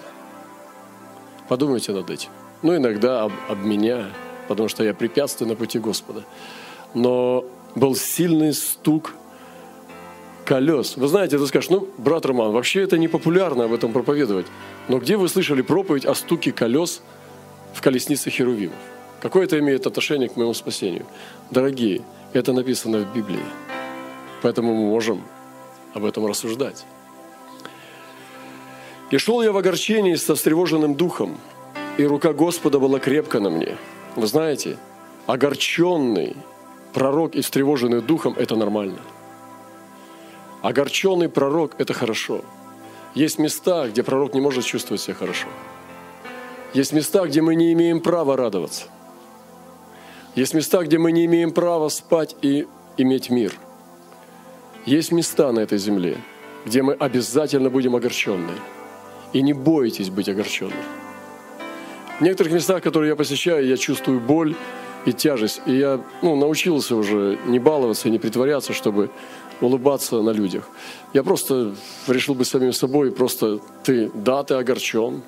Подумайте 1.47 1.91
над 1.91 2.09
этим. 2.09 2.29
Ну, 2.63 2.75
иногда 2.75 3.25
об, 3.25 3.33
об 3.47 3.59
меня, 3.59 4.07
потому 4.47 4.69
что 4.69 4.83
я 4.83 4.95
препятствую 4.95 5.49
на 5.49 5.55
пути 5.55 5.77
Господа. 5.77 6.23
Но 6.97 7.45
был 7.75 7.95
сильный 7.95 8.53
стук 8.53 9.13
колес. 10.45 10.97
Вы 10.97 11.07
знаете, 11.07 11.37
ты 11.37 11.45
скажешь, 11.45 11.69
ну, 11.69 11.87
брат 11.99 12.25
Роман, 12.25 12.51
вообще 12.51 12.81
это 12.81 12.97
не 12.97 13.07
популярно 13.07 13.65
об 13.65 13.73
этом 13.73 13.93
проповедовать. 13.93 14.47
Но 14.87 14.97
где 14.97 15.15
вы 15.15 15.29
слышали 15.29 15.61
проповедь 15.61 16.05
о 16.05 16.15
стуке 16.15 16.51
колес 16.51 17.03
в 17.75 17.81
колеснице 17.81 18.31
Херувимов? 18.31 18.73
Какое 19.21 19.43
это 19.43 19.59
имеет 19.59 19.85
отношение 19.85 20.27
к 20.27 20.37
моему 20.37 20.55
спасению? 20.55 21.05
Дорогие, 21.51 22.01
это 22.33 22.51
написано 22.51 22.97
в 22.99 23.15
Библии. 23.15 23.45
Поэтому 24.41 24.73
мы 24.73 24.89
можем 24.89 25.21
об 25.93 26.03
этом 26.03 26.25
рассуждать. 26.25 26.83
«И 29.11 29.19
шел 29.19 29.43
я 29.43 29.51
в 29.51 29.57
огорчении 29.57 30.15
со 30.15 30.33
встревоженным 30.33 30.95
духом, 30.95 31.37
и 31.99 32.05
рука 32.05 32.33
Господа 32.33 32.79
была 32.79 32.97
крепко 32.97 33.39
на 33.39 33.51
мне». 33.51 33.77
Вы 34.15 34.25
знаете, 34.25 34.77
огорченный 35.27 36.35
пророк 36.97 37.35
и 37.35 37.41
встревоженный 37.41 38.01
духом– 38.01 38.33
это 38.37 38.55
нормально– 38.55 38.99
Огорченный 40.61 41.29
пророк– 41.29 41.75
это 41.77 41.93
хорошо. 41.93 42.41
Есть 43.13 43.39
места, 43.39 43.87
где 43.87 44.03
пророк 44.03 44.33
не 44.33 44.41
может 44.41 44.65
чувствовать 44.65 45.01
себя 45.01 45.13
хорошо. 45.13 45.47
Есть 46.73 46.93
места, 46.93 47.25
где 47.25 47.41
мы 47.41 47.55
не 47.55 47.71
имеем 47.73 48.01
права 48.01 48.35
радоваться. 48.35 48.85
Есть 50.35 50.53
места, 50.53 50.83
где 50.83 50.97
мы 50.97 51.11
не 51.11 51.25
имеем 51.25 51.51
права 51.51 51.89
спать 51.89 52.35
и 52.41 52.67
иметь 52.97 53.29
мир. 53.29 53.53
Есть 54.85 55.11
места 55.11 55.51
на 55.51 55.59
этой 55.59 55.77
земле, 55.77 56.17
где 56.65 56.81
мы 56.81 56.93
обязательно 56.93 57.69
будем 57.69 57.95
огорченны. 57.95 58.53
И 59.33 59.41
не 59.41 59.53
бойтесь 59.53 60.09
быть 60.09 60.29
огорченным. 60.29 60.83
В 62.19 62.21
некоторых 62.21 62.51
местах, 62.53 62.81
которые 62.81 63.11
я 63.11 63.15
посещаю, 63.15 63.65
я 63.67 63.77
чувствую 63.77 64.19
боль 64.19 64.55
и 65.07 65.13
тяжесть. 65.13 65.61
И 65.65 65.71
я 65.71 66.01
ну, 66.21 66.35
научился 66.35 66.95
уже 66.95 67.39
не 67.45 67.59
баловаться 67.59 68.09
и 68.09 68.11
не 68.11 68.19
притворяться, 68.19 68.73
чтобы 68.73 69.09
улыбаться 69.61 70.21
на 70.21 70.31
людях. 70.31 70.69
Я 71.13 71.23
просто 71.23 71.73
решил 72.07 72.35
быть 72.35 72.47
самим 72.47 72.73
собой, 72.73 73.11
просто 73.11 73.59
ты, 73.83 74.11
да, 74.13 74.43
ты 74.43 74.55
огорчен, 74.55 75.21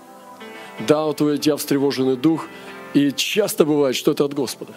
да, 0.88 1.06
у 1.06 1.14
тебя 1.14 1.56
встревоженный 1.56 2.18
дух, 2.18 2.48
и 2.94 3.12
часто 3.12 3.66
бывает, 3.66 3.96
что 3.96 4.12
это 4.12 4.26
от 4.26 4.34
Господа. 4.34 4.74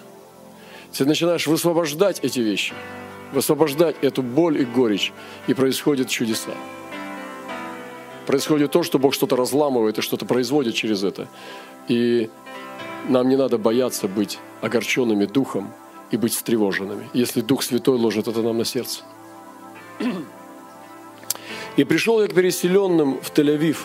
Ты 0.97 1.05
начинаешь 1.05 1.49
высвобождать 1.49 2.21
эти 2.23 2.41
вещи, 2.41 2.73
высвобождать 3.33 3.97
эту 4.03 4.23
боль 4.23 4.61
и 4.61 4.65
горечь, 4.65 5.13
и 5.49 5.55
происходят 5.55 6.09
чудеса. 6.09 6.53
Происходит 8.27 8.71
то, 8.71 8.85
что 8.85 9.01
Бог 9.01 9.15
что-то 9.15 9.35
разламывает 9.35 9.99
и 9.99 10.03
что-то 10.03 10.27
производит 10.27 10.75
через 10.75 11.03
это. 11.03 11.27
И 11.89 12.31
нам 13.09 13.29
не 13.29 13.37
надо 13.37 13.59
бояться 13.59 14.09
быть 14.09 14.39
огорченными 14.61 15.27
духом 15.27 15.73
и 16.11 16.17
быть 16.17 16.35
встревоженными, 16.35 17.09
если 17.13 17.41
Дух 17.41 17.63
Святой 17.63 17.99
ложит 17.99 18.29
это 18.29 18.43
нам 18.43 18.59
на 18.59 18.65
сердце. 18.65 19.03
И 21.77 21.85
пришел 21.85 22.21
я 22.21 22.29
к 22.29 22.35
переселенным 22.35 23.19
в 23.21 23.33
Тель-Авив, 23.33 23.79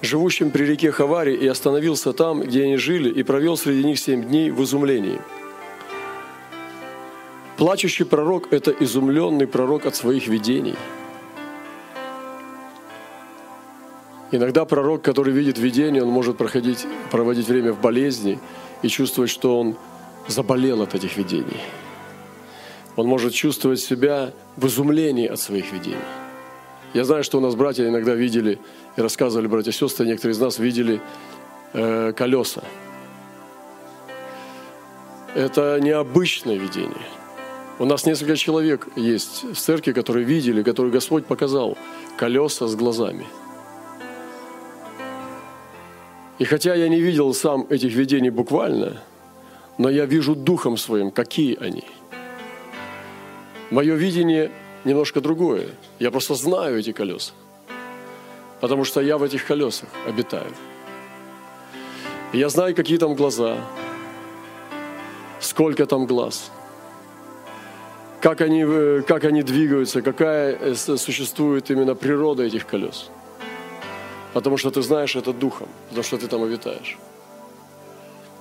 живущим 0.00 0.50
при 0.50 0.64
реке 0.64 0.90
Хавари, 0.90 1.34
и 1.34 1.46
остановился 1.46 2.12
там, 2.12 2.40
где 2.40 2.64
они 2.64 2.76
жили, 2.76 3.10
и 3.10 3.22
провел 3.22 3.56
среди 3.56 3.84
них 3.84 3.98
семь 3.98 4.24
дней 4.24 4.50
в 4.50 4.62
изумлении. 4.62 5.20
Плачущий 7.56 8.04
пророк– 8.04 8.48
это 8.50 8.70
изумленный 8.72 9.46
пророк 9.46 9.86
от 9.86 9.94
своих 9.94 10.26
видений. 10.26 10.74
Иногда 14.34 14.64
пророк, 14.64 15.02
который 15.02 15.32
видит 15.32 15.58
видение, 15.58 16.02
он 16.02 16.08
может 16.08 16.36
проходить, 16.36 16.86
проводить 17.10 17.48
время 17.48 17.72
в 17.72 17.80
болезни 17.80 18.38
и 18.82 18.88
чувствовать, 18.88 19.30
что 19.30 19.58
он 19.60 19.76
заболел 20.28 20.82
от 20.82 20.94
этих 20.94 21.16
видений– 21.16 21.60
он 22.96 23.06
может 23.06 23.34
чувствовать 23.34 23.80
себя 23.80 24.32
в 24.56 24.66
изумлении 24.66 25.26
от 25.26 25.40
своих 25.40 25.72
видений. 25.72 25.96
Я 26.92 27.04
знаю, 27.04 27.24
что 27.24 27.38
у 27.38 27.40
нас 27.40 27.56
братья 27.56 27.88
иногда 27.88 28.14
видели 28.14 28.58
и 28.96 29.00
рассказывали, 29.00 29.48
братья 29.48 29.70
и 29.70 29.74
сестры, 29.74 30.06
некоторые 30.06 30.34
из 30.34 30.40
нас 30.40 30.58
видели 30.58 31.00
э, 31.72 32.12
колеса. 32.16 32.62
Это 35.34 35.80
необычное 35.80 36.56
видение. 36.56 37.06
У 37.80 37.84
нас 37.84 38.06
несколько 38.06 38.36
человек 38.36 38.86
есть 38.94 39.42
в 39.42 39.56
церкви, 39.56 39.90
которые 39.90 40.24
видели, 40.24 40.62
которые 40.62 40.92
Господь 40.92 41.26
показал 41.26 41.76
колеса 42.16 42.68
с 42.68 42.76
глазами. 42.76 43.26
И 46.38 46.44
хотя 46.44 46.74
я 46.74 46.88
не 46.88 47.00
видел 47.00 47.32
сам 47.34 47.66
этих 47.70 47.92
видений 47.94 48.30
буквально, 48.30 49.02
но 49.78 49.88
я 49.88 50.06
вижу 50.06 50.34
духом 50.34 50.76
своим, 50.76 51.10
какие 51.10 51.56
они– 51.56 51.84
Мое 53.74 53.94
видение 53.94 54.52
немножко 54.84 55.20
другое. 55.20 55.66
Я 55.98 56.10
просто 56.10 56.34
знаю 56.34 56.78
эти 56.78 56.92
колеса. 56.92 57.32
Потому 58.60 58.84
что 58.84 59.00
я 59.00 59.18
в 59.18 59.22
этих 59.22 59.44
колесах 59.46 59.88
обитаю. 60.06 60.52
Я 62.32 62.48
знаю, 62.50 62.74
какие 62.74 62.98
там 62.98 63.14
глаза, 63.14 63.56
сколько 65.40 65.86
там 65.86 66.06
глаз, 66.06 66.52
как 68.20 68.40
они, 68.40 68.64
э, 68.64 69.02
как 69.06 69.24
они 69.24 69.42
двигаются, 69.42 70.02
какая 70.02 70.56
э, 70.56 70.74
существует 70.74 71.70
именно 71.70 71.94
природа 71.94 72.44
этих 72.44 72.66
колес. 72.66 73.10
Потому 74.34 74.58
что 74.58 74.70
ты 74.70 74.82
знаешь 74.82 75.16
это 75.16 75.32
духом, 75.32 75.68
потому 75.88 76.04
что 76.04 76.18
ты 76.18 76.26
там 76.26 76.42
обитаешь. 76.42 76.98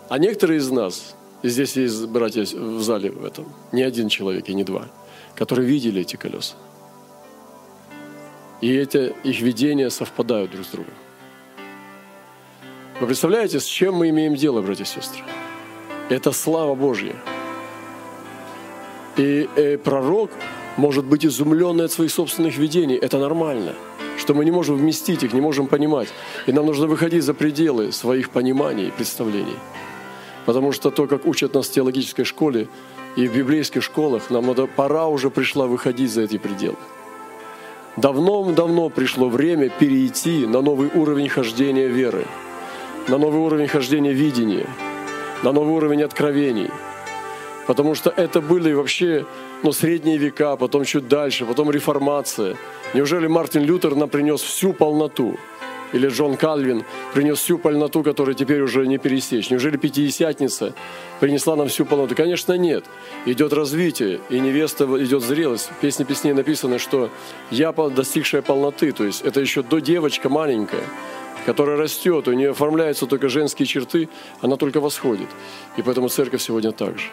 А 0.09 0.17
некоторые 0.17 0.57
из 0.57 0.69
нас, 0.69 1.15
и 1.43 1.47
здесь 1.47 1.77
есть 1.77 2.07
братья 2.07 2.41
в 2.43 2.81
зале 2.81 3.09
в 3.09 3.23
этом, 3.23 3.45
не 3.71 3.83
один 3.83 4.09
человек 4.09 4.49
и 4.49 4.53
не 4.53 4.65
два– 4.65 4.89
которые 5.35 5.67
видели 5.67 6.01
эти 6.01 6.15
колеса. 6.15 6.55
И 8.61 8.73
эти 8.73 9.13
их 9.23 9.41
видения 9.41 9.89
совпадают 9.89 10.51
друг 10.51 10.65
с 10.65 10.69
другом. 10.69 10.93
Вы 12.99 13.07
представляете, 13.07 13.59
с 13.59 13.65
чем 13.65 13.95
мы 13.95 14.09
имеем 14.09 14.35
дело, 14.35 14.61
братья 14.61 14.83
и 14.83 14.87
сестры? 14.87 15.23
Это 16.09 16.31
слава 16.31 16.75
Божья. 16.75 17.15
И 19.17 19.49
э, 19.55 19.77
пророк 19.77 20.31
может 20.77 21.05
быть 21.05 21.25
изумленный 21.25 21.85
от 21.85 21.91
своих 21.91 22.11
собственных 22.11 22.57
видений. 22.57 22.95
Это 22.95 23.19
нормально, 23.19 23.73
что 24.23 24.33
мы 24.33 24.45
не 24.45 24.51
можем 24.51 24.77
вместить 24.77 25.21
их, 25.23 25.33
не 25.33 25.41
можем 25.41 25.67
понимать. 25.67 26.07
И 26.47 26.53
нам 26.53 26.65
нужно 26.65 26.87
выходить 26.87 27.23
за 27.23 27.33
пределы 27.33 27.91
своих 27.91 28.29
пониманий 28.29 28.87
и 28.87 28.91
представлений. 28.91 29.57
Потому 30.45 30.71
что 30.71 30.91
то, 30.91 31.07
как 31.07 31.25
учат 31.25 31.53
нас 31.53 31.67
в 31.67 31.73
теологической 31.73 32.23
школе, 32.23 32.69
и 33.17 33.27
в 33.27 33.35
библейских 33.35 33.83
школах 33.83 34.29
нам 34.29 34.47
надо, 34.47 34.65
пора 34.65 35.07
уже 35.07 35.29
пришла 35.29 35.67
выходить 35.67 36.09
за 36.09 36.21
эти 36.21 36.37
пределы. 36.37 36.77
Давно-давно 37.97 38.89
пришло 38.89 39.27
время 39.27 39.69
перейти 39.69 40.47
на 40.47 40.61
новый 40.61 40.89
уровень 40.95 41.27
хождения 41.27 41.87
веры, 41.87 42.25
на 43.09 43.17
новый 43.17 43.41
уровень 43.41 43.67
хождения 43.67 44.13
видения, 44.13 44.67
на 45.43 45.51
новый 45.51 45.75
уровень 45.75 46.01
откровений. 46.01 46.71
Потому 47.67 47.95
что 47.95 48.09
это 48.09 48.41
были 48.41 48.73
вообще 48.73 49.25
ну, 49.63 49.71
средние 49.71 50.17
века, 50.17 50.55
потом 50.57 50.83
чуть 50.83 51.07
дальше, 51.07 51.45
потом 51.45 51.71
реформация. 51.71 52.57
Неужели 52.93 53.27
Мартин 53.27 53.63
Лютер 53.63 53.95
нам 53.95 54.09
принес 54.09 54.41
всю 54.41 54.73
полноту? 54.73 55.37
или 55.93 56.07
Джон 56.07 56.35
Кальвин 56.35 56.83
принес 57.13 57.37
всю 57.37 57.57
полноту, 57.57 58.03
которую 58.03 58.35
теперь 58.35 58.61
уже 58.61 58.85
не 58.85 58.97
пересечь? 58.97 59.49
Неужели 59.49 59.77
Пятидесятница 59.77 60.73
принесла 61.19 61.55
нам 61.55 61.69
всю 61.69 61.85
полноту? 61.85 62.15
Конечно, 62.15 62.53
нет. 62.53 62.83
Идет 63.25 63.53
развитие, 63.53 64.19
и 64.29 64.39
невеста 64.39 64.85
идет 65.03 65.21
зрелость. 65.21 65.69
В 65.69 65.81
песне 65.81 66.03
песней 66.03 66.33
написано, 66.33 66.79
что 66.79 67.09
я 67.51 67.71
достигшая 67.71 68.41
полноты, 68.41 68.91
то 68.91 69.03
есть 69.03 69.21
это 69.21 69.39
еще 69.39 69.61
до 69.61 69.79
девочка 69.79 70.29
маленькая, 70.29 70.83
которая 71.45 71.77
растет, 71.77 72.27
у 72.27 72.33
нее 72.33 72.51
оформляются 72.51 73.05
только 73.05 73.29
женские 73.29 73.67
черты, 73.67 74.09
она 74.41 74.57
только 74.57 74.79
восходит. 74.79 75.27
И 75.77 75.81
поэтому 75.81 76.09
церковь 76.09 76.41
сегодня 76.41 76.71
так 76.71 76.97
же. 76.97 77.05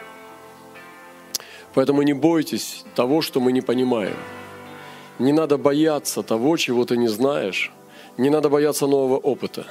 Поэтому 1.75 2.03
не 2.03 2.13
бойтесь 2.13 2.85
того, 2.95 3.23
что 3.23 3.41
мы 3.41 3.53
не 3.53 3.61
понимаем. 3.61 4.17
Не 5.19 5.33
надо 5.33 5.59
бояться 5.59 6.23
того, 6.23 6.57
чего 6.57 6.85
ты 6.85 6.97
не 6.97 7.09
знаешь. 7.09 7.71
Не 8.17 8.31
надо 8.31 8.49
бояться 8.49 8.87
нового 8.87 9.19
опыта. 9.19 9.67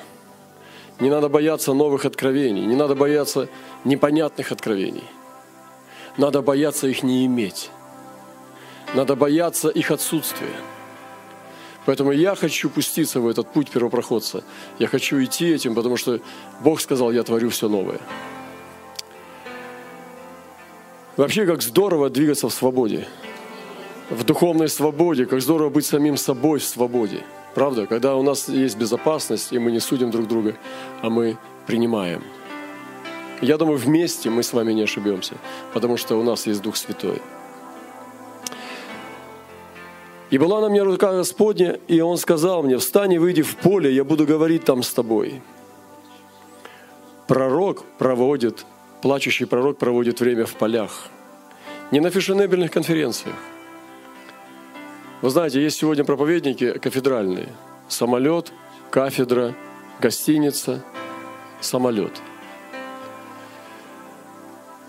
Не 1.00 1.10
надо 1.10 1.30
бояться 1.30 1.74
новых 1.74 2.06
откровений. 2.06 2.66
Не 2.66 2.76
надо 2.76 2.96
бояться 2.96 3.50
непонятных 3.84 4.52
откровений. 4.52 5.04
Надо 6.18 6.42
бояться 6.42 6.88
их 6.88 7.04
не 7.04 7.26
иметь. 7.26 7.70
Надо 8.94 9.16
бояться 9.16 9.70
их 9.70 9.92
отсутствия. 9.92 10.56
Поэтому 11.86 12.12
я 12.12 12.36
хочу 12.36 12.70
пуститься 12.70 13.20
в 13.20 13.28
этот 13.28 13.52
путь 13.52 13.70
первопроходца. 13.70 14.44
Я 14.80 14.88
хочу 14.88 15.24
идти 15.24 15.48
этим, 15.50 15.76
потому 15.76 15.98
что 15.98 16.20
Бог 16.64 16.82
сказал, 16.82 17.12
я 17.12 17.24
творю 17.24 17.50
все 17.50 17.68
новое. 17.68 18.00
Вообще, 21.20 21.46
как 21.46 21.62
здорово 21.62 22.10
двигаться 22.10 22.48
в 22.48 22.54
свободе. 22.54 23.06
В 24.10 24.24
духовной 24.24 24.70
свободе, 24.70 25.26
как 25.26 25.42
здорово 25.42 25.70
быть 25.70 25.86
самим 25.86 26.16
собой 26.16 26.60
в 26.60 26.64
свободе. 26.64 27.26
Правда? 27.54 27.88
Когда 27.88 28.16
у 28.16 28.24
нас 28.24 28.48
есть 28.48 28.78
безопасность, 28.78 29.52
и 29.52 29.60
мы 29.60 29.70
не 29.74 29.82
судим 29.82 30.12
друг 30.12 30.30
друга, 30.30 30.56
а 31.02 31.10
мы 31.10 31.38
принимаем. 31.68 32.24
Я 33.42 33.58
думаю, 33.58 33.78
вместе 33.78 34.30
мы 34.30 34.44
с 34.44 34.54
вами 34.54 34.72
не 34.72 34.84
ошибемся, 34.84 35.36
потому 35.74 35.98
что 35.98 36.16
у 36.16 36.24
нас 36.24 36.48
есть 36.48 36.62
Дух 36.62 36.78
Святой. 36.78 37.22
И 40.30 40.38
была 40.38 40.62
на 40.62 40.70
мне 40.70 40.84
рука 40.84 41.12
Господня, 41.12 41.82
и 41.90 42.00
Он 42.00 42.16
сказал 42.18 42.64
мне, 42.64 42.78
встань 42.78 43.12
и 43.12 43.18
выйди 43.18 43.42
в 43.42 43.58
поле, 43.58 43.94
я 43.94 44.06
буду 44.06 44.26
говорить 44.26 44.64
там 44.64 44.84
с 44.84 44.94
тобой. 44.94 45.42
Пророк 47.28 47.84
проводит 47.98 48.66
Плачущий 49.02 49.46
пророк 49.46 49.78
проводит 49.78 50.20
время 50.20 50.46
в 50.46 50.56
полях, 50.56 51.08
не 51.92 52.02
на 52.02 52.10
фешенебельных 52.10 52.70
конференциях. 52.70 53.36
Вы 55.22 55.30
знаете, 55.30 55.62
есть 55.62 55.78
сегодня 55.78 56.04
проповедники 56.04 56.78
кафедральные. 56.78 57.48
Самолет, 57.88 58.52
кафедра, 58.90 59.56
гостиница, 60.02 60.84
самолет. 61.62 62.12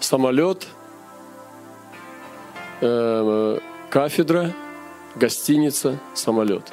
Самолет, 0.00 0.66
э, 2.80 3.58
кафедра, 3.90 4.52
гостиница, 5.14 6.00
самолет. 6.14 6.72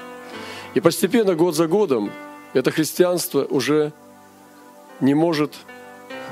И 0.73 0.79
постепенно, 0.79 1.35
год 1.35 1.55
за 1.55 1.67
годом, 1.67 2.11
это 2.53 2.71
христианство 2.71 3.45
уже 3.45 3.93
не 4.99 5.13
может 5.13 5.53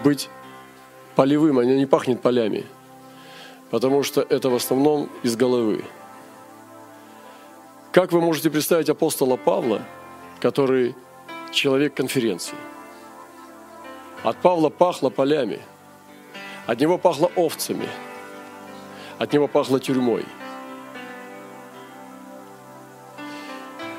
быть 0.04 0.30
полевым, 1.16 1.60
оно 1.60 1.74
не 1.74 1.86
пахнет 1.86 2.22
полями, 2.22 2.66
потому 3.72 4.04
что 4.04 4.22
это 4.22 4.50
в 4.50 4.56
основном 4.56 5.10
из 5.24 5.36
головы. 5.36 5.84
Как 7.92 8.12
вы 8.12 8.22
можете 8.22 8.50
представить 8.50 8.90
апостола 8.90 9.38
Павла, 9.38 9.82
который 10.42 10.96
человек 11.52 11.94
конференции? 11.94 12.58
От 14.24 14.38
Павла 14.38 14.70
пахло 14.70 15.10
полями, 15.10 15.62
от 16.66 16.80
него 16.82 16.98
пахло 16.98 17.32
овцами, 17.36 17.88
от 19.18 19.32
него 19.34 19.48
пахло 19.48 19.80
тюрьмой. 19.80 20.26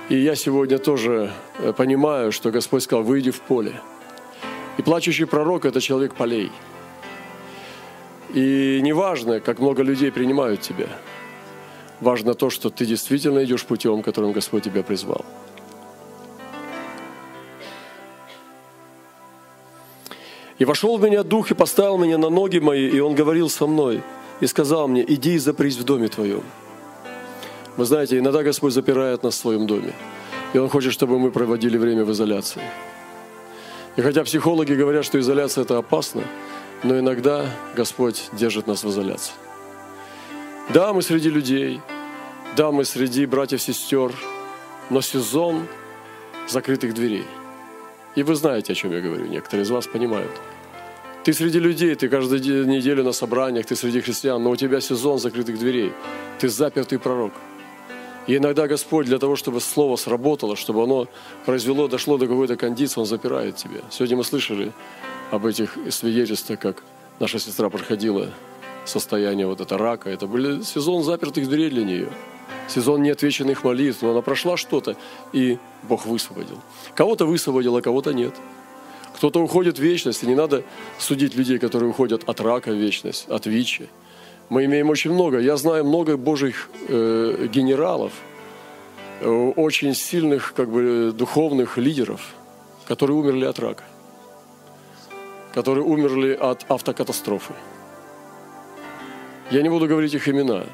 И 0.09 0.17
я 0.17 0.37
сегодня 0.37 0.79
тоже 0.79 1.33
э, 1.59 1.73
понимаю, 1.73 2.31
что 2.31 2.51
Господь 2.51 2.85
сказал, 2.85 3.03
выйди 3.03 3.33
в 3.33 3.41
поле. 3.41 3.81
И 4.79 4.83
плачущий 4.83 5.25
пророк– 5.25 5.65
это 5.65 5.81
человек 5.81 6.15
полей– 6.15 6.53
и 8.35 8.81
не 8.83 8.93
важно, 8.93 9.41
как 9.41 9.59
много 9.59 9.83
людей 9.83 10.11
принимают 10.11 10.61
тебя. 10.61 10.89
Важно 12.01 12.35
то, 12.35 12.51
что 12.51 12.71
ты 12.71 12.85
действительно 12.85 13.45
идешь 13.45 13.65
путем, 13.65 14.03
которым 14.03 14.33
Господь 14.33 14.65
тебя 14.65 14.83
призвал. 14.83 15.25
И 20.59 20.65
вошел 20.65 20.97
в 20.97 21.03
меня 21.03 21.23
дух 21.23 21.51
и 21.51 21.55
поставил 21.55 21.99
меня 21.99 22.19
на 22.19 22.31
ноги 22.31 22.59
мои, 22.59 22.89
и 22.89 23.01
он 23.01 23.15
говорил 23.15 23.51
со 23.51 23.67
мной, 23.67 24.03
и 24.41 24.47
сказал 24.47 24.89
мне, 24.89 25.05
иди 25.07 25.35
и 25.35 25.39
запрись 25.39 25.77
в 25.77 25.85
доме 25.85 26.09
твоем. 26.09 26.43
Вы 27.77 27.85
знаете, 27.85 28.19
иногда 28.19 28.43
Господь 28.43 28.73
запирает 28.73 29.23
нас 29.23 29.35
в 29.35 29.39
своем 29.39 29.67
доме, 29.67 29.93
и 30.55 30.59
Он 30.59 30.69
хочет, 30.69 30.93
чтобы 30.93 31.19
мы 31.19 31.31
проводили 31.31 31.77
время 31.77 32.05
в 32.05 32.13
изоляции. 32.13 32.63
И 33.97 34.03
хотя 34.03 34.25
психологи 34.25 34.73
говорят, 34.73 35.05
что 35.05 35.19
изоляция 35.19 35.65
это 35.65 35.77
опасно, 35.77 36.23
но 36.87 36.99
иногда 36.99 37.47
Господь 37.75 38.31
держит 38.33 38.67
нас 38.67 38.85
в 38.85 38.89
изоляции. 38.89 39.35
Да, 40.73 40.93
мы 40.93 41.03
среди 41.03 41.31
людей, 41.31 41.81
да, 42.57 42.71
мы 42.71 42.85
среди 42.85 43.27
братьев-сестер, 43.27 44.13
но 44.91 45.01
сезон 45.01 45.67
закрытых 46.49 46.95
дверей. 46.95 47.25
И 48.15 48.23
вы 48.23 48.35
знаете, 48.35 48.73
о 48.73 48.77
чем 48.77 48.93
я 48.93 49.01
говорю, 49.01 49.27
некоторые 49.27 49.65
из 49.65 49.71
вас 49.71 49.87
понимают. 49.87 50.31
Ты 51.25 51.33
среди 51.33 51.59
людей, 51.59 51.95
ты 51.97 52.09
каждую 52.09 52.67
неделю 52.67 53.03
на 53.03 53.13
собраниях, 53.13 53.67
ты 53.67 53.75
среди 53.75 54.01
христиан, 54.01 54.43
но 54.43 54.51
у 54.51 54.57
тебя 54.57 54.81
сезон 54.81 55.19
закрытых 55.19 55.59
дверей. 55.59 55.93
Ты 56.39 56.49
запертый 56.49 56.99
пророк. 56.99 57.33
И 58.29 58.37
иногда 58.37 58.67
Господь 58.67 59.07
для 59.07 59.19
того, 59.19 59.37
чтобы 59.37 59.61
слово 59.61 59.97
сработало, 59.97 60.57
чтобы 60.57 60.85
оно 60.85 61.09
произвело, 61.45 61.89
дошло 61.89 62.17
до 62.17 62.27
какой-то 62.27 62.57
кондиции, 62.57 63.01
Он 63.01 63.07
запирает 63.07 63.57
тебя. 63.57 63.81
Сегодня 63.91 64.17
мы 64.17 64.25
слышали 64.25 64.73
об 65.31 65.47
этих 65.47 65.77
свидетельствах, 65.91 66.59
как 66.59 66.83
наша 67.19 67.39
сестра 67.39 67.69
проходила 67.69 68.31
состояние 68.85 69.47
вот 69.47 69.61
это 69.61 69.77
рака. 69.79 70.11
Это 70.11 70.27
был 70.27 70.63
сезон 70.63 71.03
запертых 71.03 71.49
дверей 71.49 71.71
для 71.71 71.85
нее. 71.85 72.09
Сезон 72.69 73.03
неотвеченных 73.03 73.65
молитв. 73.65 74.03
Но 74.03 74.11
она 74.13 74.23
прошла 74.23 74.57
что-то, 74.57 74.97
и 75.33 75.59
Бог 75.83 76.07
высвободил. 76.07 76.61
Кого-то 76.95 77.27
высвободил, 77.27 77.77
а 77.77 77.83
кого-то 77.83 78.13
нет. 78.13 78.35
Кто-то 79.17 79.41
уходит 79.41 79.79
в 79.79 79.83
вечность, 79.83 80.23
и 80.23 80.27
не 80.27 80.35
надо 80.35 80.63
судить 80.99 81.35
людей, 81.35 81.59
которые 81.59 81.91
уходят 81.91 82.29
от 82.29 82.41
рака 82.41 82.71
в 82.71 82.75
вечность, 82.75 83.29
от 83.29 83.47
ВИЧи. 83.47 83.89
Мы 84.51 84.67
имеем 84.67 84.91
очень 84.91 85.13
много. 85.13 85.39
Я 85.39 85.57
знаю 85.57 85.85
много 85.85 86.17
божьих 86.17 86.69
э, 86.89 87.49
генералов, 87.51 88.13
э, 89.21 89.29
очень 89.57 89.95
сильных 89.95 90.53
как 90.55 90.71
бы, 90.71 91.13
духовных 91.17 91.79
лидеров, 91.79 92.35
которые 92.87 93.17
умерли 93.17 93.47
от 93.47 93.59
рака 93.59 93.85
которые 95.57 95.85
умерли 95.85 96.35
от 96.35 96.71
автокатастрофы. 96.71 97.55
Я 99.51 99.63
не 99.63 99.71
буду 99.71 99.87
говорить 99.89 100.13
их 100.13 100.29
имена. 100.29 100.65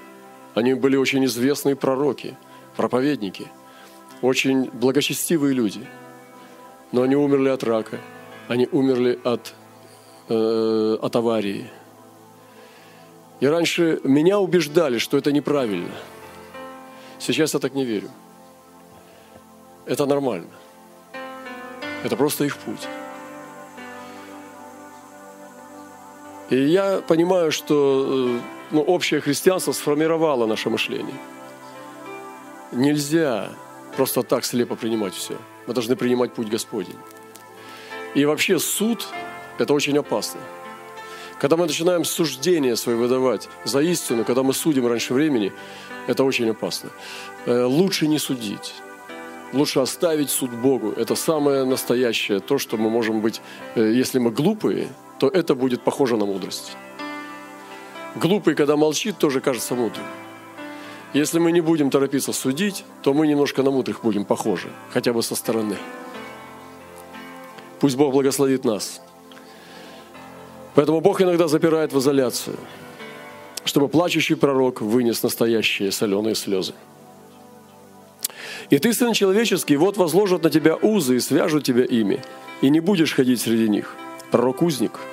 Они 0.57 0.75
были 0.75 0.97
очень 0.97 1.25
известные 1.25 1.77
пророки, 1.77 2.37
проповедники, 2.77 3.47
очень 4.23 4.71
благочестивые 4.73 5.55
люди. 5.55 5.87
Но 6.90 7.03
они 7.03 7.14
умерли 7.14 7.51
от 7.51 7.62
рака, 7.62 7.99
они 8.49 8.68
умерли 8.73 9.21
от, 9.23 9.55
э, 10.29 10.99
от 11.01 11.14
аварии. 11.14 11.71
И 13.38 13.47
раньше 13.47 14.01
меня 14.03 14.40
убеждали, 14.40 14.99
что 14.99 15.16
это 15.16 15.31
неправильно. 15.31 15.92
Сейчас 17.21 17.55
я 17.55 17.61
так 17.61 17.75
не 17.75 17.85
верю. 17.85 18.11
Это 19.87 20.07
нормально. 20.07 20.51
Это 22.03 22.16
просто 22.16 22.45
их 22.45 22.57
путь. 22.57 22.88
И 26.53 26.57
я 26.57 27.01
понимаю, 27.09 27.51
что 27.51 28.05
э, 28.09 28.41
ну, 28.73 28.83
общее 28.83 29.23
христианство 29.23 29.73
сформировало 29.73 30.45
наше 30.47 30.69
мышление. 30.69 31.17
Нельзя 32.73 33.49
просто 33.97 34.23
так 34.23 34.45
слепо 34.45 34.77
принимать 34.77 35.15
все. 35.15 35.35
Мы 35.67 35.73
должны 35.73 35.97
принимать 35.97 36.35
путь 36.35 36.51
Господень. 36.51 36.99
И 38.15 38.27
вообще 38.27 38.59
суд– 38.59 39.09
это 39.59 39.73
очень 39.73 39.97
опасно. 39.97 40.41
Когда 41.41 41.57
мы 41.57 41.67
начинаем 41.67 42.05
суждение 42.05 42.77
свое 42.77 42.99
выдавать 42.99 43.49
за 43.65 43.81
истину, 43.81 44.25
когда 44.25 44.43
мы 44.43 44.53
судим 44.53 44.87
раньше 44.87 45.15
времени, 45.15 45.53
это 46.07 46.23
очень 46.23 46.51
опасно. 46.51 46.91
Э, 47.47 47.65
лучше 47.65 48.07
не 48.09 48.19
судить. 48.19 48.75
Лучше 49.55 49.81
оставить 49.81 50.29
суд 50.29 50.51
Богу. 50.51 50.93
Это 50.99 51.15
самое 51.15 51.65
настоящее, 51.65 52.41
то, 52.41 52.59
что 52.59 52.77
мы 52.77 52.91
можем 52.91 53.23
быть, 53.23 53.41
э, 53.75 53.91
если 54.01 54.19
мы 54.19 54.31
глупые– 54.31 54.88
то 55.23 55.29
это 55.29 55.55
будет 55.55 55.83
похоже 55.83 56.17
на 56.17 56.27
мудрость. 56.27 56.73
Глупый, 58.17 58.57
когда 58.57 58.77
молчит, 58.77 59.19
тоже 59.19 59.41
кажется 59.41 59.77
мудрым. 59.77 60.05
Если 61.15 61.39
мы 61.39 61.53
не 61.53 61.61
будем 61.61 61.91
торопиться 61.91 62.33
судить, 62.33 62.85
то 63.03 63.15
мы 63.15 63.29
немножко 63.29 63.63
на 63.63 63.71
мудрых 63.71 64.03
будем 64.03 64.25
похожи, 64.25 64.69
хотя 64.91 65.13
бы 65.13 65.23
со 65.23 65.37
стороны. 65.37 65.77
Пусть 67.79 67.97
Бог 67.97 68.13
благословит 68.13 68.65
нас. 68.65 69.01
Поэтому 70.75 71.01
Бог 71.01 71.21
иногда 71.21 71.47
запирает 71.47 71.93
в 71.93 72.01
изоляцию, 72.01 72.57
чтобы 73.65 73.87
плачущий 73.87 74.35
пророк 74.35 74.81
вынес 74.81 75.23
настоящие 75.23 75.93
соленые 75.93 76.35
слезы. 76.35 76.75
И 78.71 78.79
ты, 78.79 78.93
сын 78.93 79.13
человеческий, 79.13 79.77
вот 79.77 79.97
возложат 79.97 80.43
на 80.43 80.51
тебя 80.51 80.75
узы 80.75 81.15
и 81.15 81.21
свяжут 81.21 81.63
тебя 81.63 81.85
ими, 81.85 82.25
и 82.61 82.71
не 82.71 82.81
будешь 82.81 83.15
ходить 83.15 83.41
среди 83.41 83.69
них. 83.69 83.95
Пророк-узник– 84.33 84.99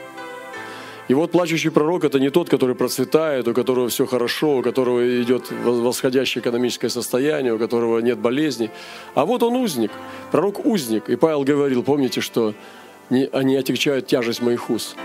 и 1.10 1.16
вот 1.16 1.32
плачущий 1.32 1.72
пророк– 1.72 2.04
это 2.04 2.20
не 2.20 2.30
тот, 2.30 2.50
который 2.50 2.76
процветает, 2.76 3.48
у 3.48 3.54
которого 3.56 3.90
все 3.90 4.06
хорошо, 4.06 4.58
у 4.58 4.62
которого 4.62 5.22
идет 5.24 5.52
восходящее 5.52 6.44
экономическое 6.44 6.90
состояние, 6.90 7.56
у 7.56 7.58
которого 7.58 7.98
нет 8.00 8.20
болезней. 8.20 8.70
А 9.16 9.26
вот 9.26 9.42
он 9.42 9.56
узник, 9.56 9.92
пророк 10.32 10.64
узник. 10.64 11.10
И 11.10 11.16
Павел 11.16 11.44
говорил, 11.44 11.82
помните, 11.82 12.22
что 12.22 12.54
они 13.10 13.56
отягчают 13.56 14.06
тяжесть 14.06 14.44
моих 14.44 14.70
уз. 14.70 14.96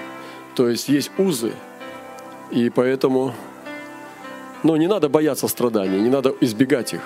То 0.55 0.68
есть 0.68 0.90
есть 0.90 1.11
узы, 1.16 1.53
и 2.50 2.68
поэтому 2.68 3.33
ну, 4.62 4.77
не 4.77 4.88
надо 4.88 5.09
бояться 5.09 5.48
страданий, 5.48 6.00
не 6.00 6.11
надо 6.11 6.35
избегать 6.42 6.92
их. 6.92 7.00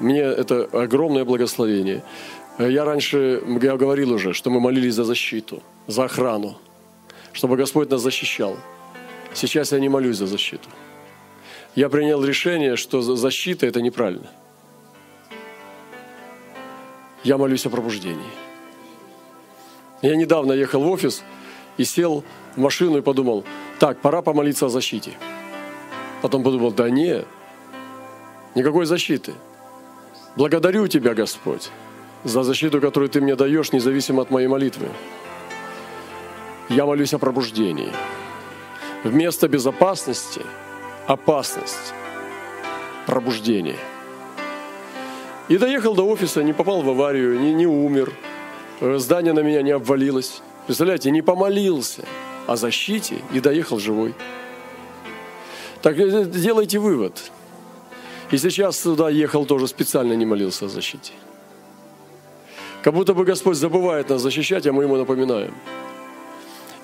Мне 0.00 0.20
это 0.22 0.66
огромное 0.72 1.26
благословение. 1.26 2.02
Я 2.58 2.84
раньше 2.84 3.42
я 3.62 3.76
говорил 3.76 4.12
уже, 4.12 4.32
что 4.34 4.50
мы 4.50 4.60
молились 4.60 4.94
за 4.94 5.04
защиту, 5.04 5.62
за 5.86 6.04
охрану 6.04 6.58
чтобы 7.38 7.56
Господь 7.56 7.88
нас 7.88 8.00
защищал. 8.00 8.56
Сейчас 9.32 9.70
я 9.70 9.78
не 9.78 9.88
молюсь 9.88 10.16
за 10.16 10.26
защиту. 10.26 10.68
Я 11.76 11.88
принял 11.88 12.24
решение, 12.24 12.74
что 12.74 13.00
защита– 13.00 13.64
это 13.68 13.80
неправильно. 13.80 14.28
Я 17.22 17.38
молюсь 17.38 17.64
о 17.64 17.70
пробуждении. 17.70 18.32
Я 20.02 20.16
недавно 20.16 20.52
ехал 20.52 20.82
в 20.82 20.90
офис 20.90 21.22
и 21.76 21.84
сел 21.84 22.24
в 22.56 22.60
машину 22.60 22.98
и 22.98 23.02
подумал, 23.02 23.44
так, 23.78 24.00
пора 24.00 24.20
помолиться 24.20 24.66
о 24.66 24.68
защите. 24.68 25.12
Потом 26.22 26.42
подумал, 26.42 26.72
да 26.72 26.90
нет, 26.90 27.24
никакой 28.56 28.86
защиты. 28.86 29.34
Благодарю 30.36 30.88
Тебя, 30.88 31.14
Господь, 31.14 31.70
за 32.24 32.42
защиту, 32.42 32.80
которую 32.80 33.08
Ты 33.08 33.20
мне 33.20 33.36
даешь, 33.36 33.72
независимо 33.72 34.22
от 34.22 34.30
моей 34.30 34.48
молитвы 34.48 34.88
я 36.68 36.84
молюсь 36.86 37.14
о 37.14 37.18
пробуждении. 37.18 37.92
Вместо 39.04 39.48
безопасности– 39.48 40.42
опасность, 41.06 41.94
пробуждение. 43.06 43.78
И 45.48 45.56
доехал 45.56 45.94
до 45.94 46.06
офиса, 46.06 46.42
не 46.42 46.52
попал 46.52 46.82
в 46.82 46.90
аварию, 46.90 47.40
не, 47.40 47.54
не 47.54 47.66
умер, 47.66 48.12
э, 48.80 48.98
здание 48.98 49.32
на 49.32 49.40
меня 49.40 49.62
не 49.62 49.70
обвалилось. 49.70 50.42
Представляете, 50.66 51.10
не 51.10 51.22
помолился 51.22 52.04
о 52.46 52.56
защите 52.56 53.16
и 53.32 53.40
доехал 53.40 53.78
живой. 53.78 54.14
Так 55.80 55.98
э, 55.98 56.24
делайте 56.26 56.78
вывод. 56.78 57.30
И 58.30 58.36
сейчас 58.36 58.78
сюда 58.78 59.08
ехал 59.08 59.46
тоже 59.46 59.68
специально 59.68 60.12
не 60.12 60.26
молился 60.26 60.66
о 60.66 60.68
защите. 60.68 61.12
Как 62.88 62.94
будто 62.94 63.12
бы 63.12 63.26
Господь 63.26 63.58
забывает 63.58 64.08
нас 64.08 64.22
защищать, 64.22 64.66
а 64.66 64.72
мы 64.72 64.84
ему 64.84 64.96
напоминаем. 64.96 65.52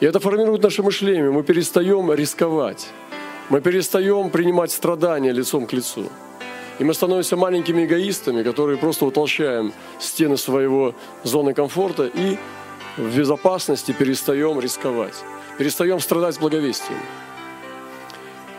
И 0.00 0.04
это 0.04 0.20
формирует 0.20 0.62
наше 0.62 0.82
мышление. 0.82 1.30
Мы 1.30 1.42
перестаем 1.42 2.12
рисковать. 2.12 2.88
Мы 3.48 3.62
перестаем 3.62 4.28
принимать 4.28 4.70
страдания 4.70 5.32
лицом 5.32 5.64
к 5.64 5.72
лицу. 5.72 6.10
И 6.78 6.84
мы 6.84 6.92
становимся 6.92 7.38
маленькими 7.38 7.86
эгоистами, 7.86 8.42
которые 8.42 8.76
просто 8.76 9.06
утолщаем 9.06 9.72
стены 9.98 10.36
своего 10.36 10.94
зоны 11.22 11.54
комфорта 11.54 12.04
и 12.04 12.36
в 12.98 13.16
безопасности 13.16 13.92
перестаем 13.92 14.60
рисковать. 14.60 15.24
Перестаем 15.56 16.00
страдать 16.00 16.34
с 16.34 16.38
благовестием. 16.38 17.00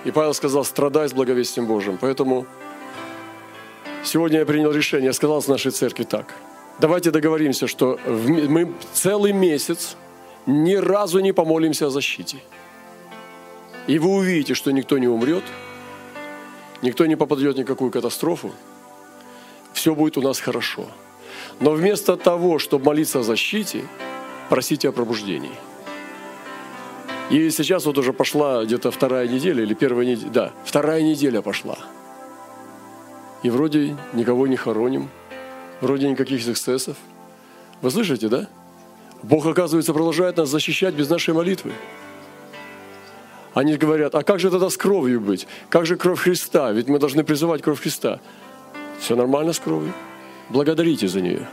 И 0.03 0.09
Павел 0.09 0.33
сказал, 0.33 0.65
страдай 0.65 1.07
с 1.07 1.13
благовестием 1.13 1.67
Божьим. 1.67 1.99
Поэтому 2.01 2.47
сегодня 4.03 4.39
я 4.39 4.45
принял 4.47 4.71
решение, 4.71 5.05
я 5.05 5.13
сказал 5.13 5.43
с 5.43 5.47
нашей 5.47 5.69
церкви 5.69 6.05
так. 6.05 6.33
Давайте 6.79 7.11
договоримся, 7.11 7.67
что 7.67 7.99
мы 8.05 8.73
целый 8.93 9.31
месяц 9.31 9.95
ни 10.45 10.75
разу 10.75 11.19
не 11.19 11.31
помолимся 11.31 11.87
о 11.87 11.89
защите. 11.89 12.37
И 13.87 13.97
вы 13.97 14.09
увидите, 14.09 14.55
что 14.55 14.71
никто 14.71 14.97
не 14.97 15.07
умрет, 15.07 15.43
никто 16.81 17.05
не 17.05 17.15
попадет 17.15 17.55
в 17.55 17.59
никакую 17.59 17.91
катастрофу, 17.91 18.51
все 19.73 19.95
будет 19.95 20.17
у 20.17 20.21
нас 20.21 20.39
хорошо. 20.39 20.85
Но 21.59 21.71
вместо 21.71 22.17
того, 22.17 22.59
чтобы 22.59 22.85
молиться 22.85 23.19
о 23.19 23.23
защите, 23.23 23.85
просите 24.49 24.89
о 24.89 24.91
пробуждении. 24.91 25.51
И 27.29 27.49
сейчас 27.51 27.85
вот 27.85 27.97
уже 27.97 28.11
пошла 28.11 28.65
где-то 28.65 28.91
вторая 28.91 29.27
неделя 29.27 29.63
или 29.63 29.73
первая 29.73 30.05
неделя, 30.05 30.31
да, 30.31 30.51
вторая 30.65 31.01
неделя 31.01 31.41
пошла. 31.41 31.77
И 33.43 33.49
вроде 33.49 33.95
никого 34.13 34.47
не 34.47 34.55
хороним, 34.57 35.09
вроде 35.85 36.09
никаких 36.09 36.47
эксцессов. 36.47 36.97
Вы 37.83 37.91
слышите, 37.91 38.27
да? 38.27 38.47
Бог, 39.21 39.45
оказывается, 39.45 39.93
продолжает 39.93 40.37
нас 40.37 40.49
защищать 40.49 40.95
без 40.95 41.09
нашей 41.09 41.35
молитвы. 41.35 41.73
Они 43.53 43.77
говорят, 43.77 44.15
а 44.15 44.23
как 44.23 44.39
же 44.39 44.49
тогда 44.49 44.69
с 44.71 44.77
кровью 44.77 45.21
быть? 45.21 45.47
Как 45.69 45.85
же 45.85 45.95
кровь 45.95 46.19
Христа? 46.19 46.71
Ведь 46.71 46.87
мы 46.87 46.97
должны 46.97 47.23
призывать 47.23 47.61
кровь 47.61 47.79
Христа. 47.79 48.19
Все 48.99 49.15
нормально 49.15 49.53
с 49.53 49.59
кровью. 49.59 49.93
Благодарите 50.49 51.07
за 51.07 51.21
нее. 51.21 51.47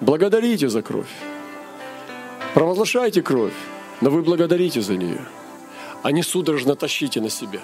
Благодарите 0.00 0.68
за 0.68 0.82
кровь. 0.82 1.12
Провозглашайте 2.52 3.22
кровь, 3.22 3.54
но 4.02 4.10
вы 4.10 4.22
благодарите 4.22 4.82
за 4.82 4.94
нее, 4.96 5.24
а 6.02 6.12
не 6.12 6.22
судорожно 6.22 6.76
тащите 6.76 7.20
на 7.22 7.30
себя. 7.30 7.60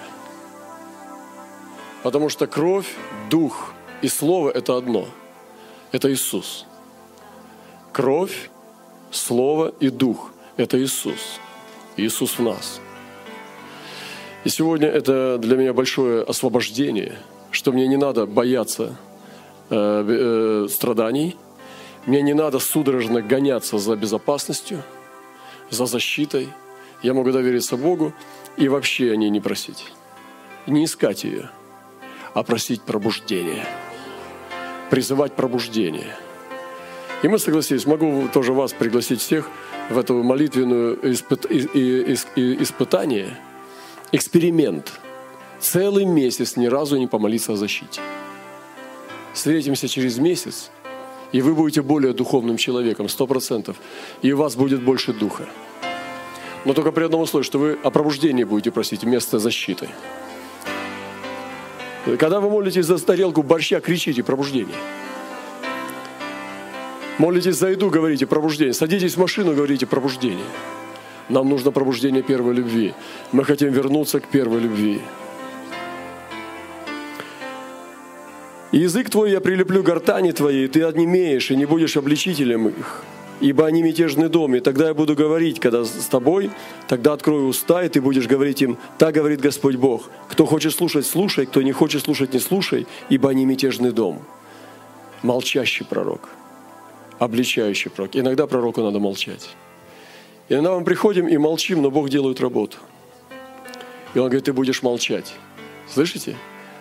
Потому 2.01 2.29
что 2.29 2.47
кровь, 2.47 2.87
дух 3.29 3.73
и 4.03 4.09
слово– 4.09 4.49
это 4.53 4.75
одно. 4.75 5.07
Это 5.93 6.11
Иисус. 6.11 6.65
Кровь, 7.93 8.49
Слово 9.11 9.73
и 9.79 9.89
Дух– 9.89 10.31
это 10.57 10.77
Иисус. 10.77 11.39
Иисус 11.95 12.37
в 12.37 12.43
нас. 12.43 12.81
И 14.43 14.49
сегодня 14.49 14.89
это 14.89 15.37
для 15.37 15.55
меня 15.55 15.73
большое 15.73 16.23
освобождение, 16.23 17.17
что 17.51 17.71
мне 17.71 17.87
не 17.87 17.95
надо 17.95 18.25
бояться 18.25 18.97
э, 19.69 19.75
э, 19.75 20.67
страданий, 20.69 21.37
мне 22.05 22.21
не 22.21 22.33
надо 22.33 22.59
судорожно 22.59 23.21
гоняться 23.21 23.77
за 23.77 23.95
безопасностью, 23.95 24.83
за 25.69 25.85
защитой. 25.85 26.49
Я 27.03 27.13
могу 27.13 27.31
довериться 27.31 27.77
Богу 27.77 28.11
и 28.57 28.67
вообще 28.67 29.11
о 29.11 29.15
ней 29.15 29.29
не 29.29 29.39
просить. 29.39 29.85
Не 30.67 30.83
искать 30.83 31.23
ее, 31.23 31.49
а 32.33 32.43
просить 32.43 32.81
пробуждения. 32.81 33.65
Призывать 34.89 35.33
пробуждение– 35.33 36.15
и 37.23 37.29
мы 37.29 37.39
согласились, 37.39 37.85
могу 37.85 38.27
тоже 38.27 38.51
вас 38.51 38.73
пригласить 38.73 39.21
всех 39.21 39.49
в 39.89 39.97
эту 39.97 40.21
молитвенную 40.23 40.99
испыт... 41.13 41.45
испытание, 41.45 43.39
эксперимент. 44.11 44.99
Целый 45.61 46.03
месяц 46.03 46.57
ни 46.57 46.65
разу 46.67 46.97
не 46.97 47.07
помолиться 47.07 47.53
о 47.53 47.55
защите. 47.55 48.01
Встретимся 49.33 49.87
через 49.87 50.17
месяц, 50.17 50.69
и 51.31 51.41
вы 51.41 51.53
будете 51.53 51.81
более 51.81 52.11
духовным 52.11 52.57
человеком, 52.57 53.07
сто 53.07 53.25
процентов, 53.25 53.77
и 54.21 54.33
у 54.33 54.37
вас 54.37 54.57
будет 54.57 54.83
больше 54.83 55.13
духа. 55.13 55.47
Но 56.65 56.73
только 56.73 56.91
при 56.91 57.05
одном 57.05 57.21
условии, 57.21 57.45
что 57.45 57.57
вы 57.57 57.77
о 57.83 57.89
пробуждении 57.89 58.43
будете 58.43 58.71
просить 58.71 59.03
вместо 59.03 59.39
защиты. 59.39 59.87
Когда 62.05 62.39
вы 62.39 62.49
молитесь 62.49 62.85
за 62.85 62.97
тарелку 62.97 63.43
борща, 63.43 63.79
кричите 63.79 64.23
«пробуждение». 64.23 64.75
Молитесь 67.17 67.55
за 67.55 67.69
еду, 67.69 67.89
говорите 67.89 68.25
пробуждение. 68.25 68.73
Садитесь 68.73 69.15
в 69.15 69.19
машину, 69.19 69.53
говорите 69.53 69.85
пробуждение. 69.85 70.45
Нам 71.29 71.47
нужно 71.47 71.71
пробуждение 71.71 72.23
первой 72.23 72.55
любви. 72.55 72.93
Мы 73.31 73.45
хотим 73.45 73.71
вернуться 73.71 74.19
к 74.19 74.27
первой 74.27 74.59
любви. 74.59 75.01
Язык 78.71 79.09
твой 79.11 79.31
я 79.31 79.39
прилеплю 79.39 79.83
гортани 79.83 80.31
твоей, 80.31 80.67
ты 80.67 80.81
однемеешь 80.81 81.51
и 81.51 81.55
не 81.55 81.65
будешь 81.65 81.95
обличителем 81.95 82.69
их. 82.69 83.03
Ибо 83.43 83.65
они 83.65 83.83
мятежный 83.83 84.29
дом, 84.29 84.55
и 84.55 84.61
тогда 84.61 84.87
я 84.87 84.93
буду 84.93 85.15
говорить, 85.15 85.59
когда 85.59 85.83
с 85.83 86.07
тобой, 86.07 86.49
тогда 86.87 87.11
открою 87.11 87.47
уста, 87.47 87.83
и 87.83 87.89
ты 87.89 87.99
будешь 87.99 88.25
говорить 88.25 88.61
им, 88.61 88.77
так 88.97 89.13
говорит 89.13 89.41
Господь 89.41 89.75
Бог. 89.75 90.09
Кто 90.29 90.45
хочет 90.45 90.73
слушать, 90.73 91.05
слушай, 91.05 91.45
кто 91.45 91.61
не 91.61 91.73
хочет 91.73 92.03
слушать, 92.03 92.33
не 92.33 92.39
слушай, 92.39 92.87
ибо 93.09 93.29
они 93.29 93.43
мятежный 93.45 93.91
дом. 93.91 94.21
Молчащий 95.23 95.85
пророк– 95.85 96.29
обличающий 97.19 97.91
пророк. 97.91 98.15
Иногда 98.15 98.47
пророку 98.47 98.81
надо 98.81 98.99
молчать. 98.99 99.49
Иногда 100.47 100.79
мы 100.79 100.85
приходим 100.85 101.27
и 101.27 101.35
молчим, 101.35 101.81
но 101.81 101.91
Бог 101.91 102.09
делает 102.09 102.39
работу. 102.39 102.77
И 104.13 104.19
Он 104.19 104.27
говорит, 104.27 104.45
ты 104.45 104.53
будешь 104.53 104.83
молчать. 104.83 105.33
Слышите? 105.89 106.37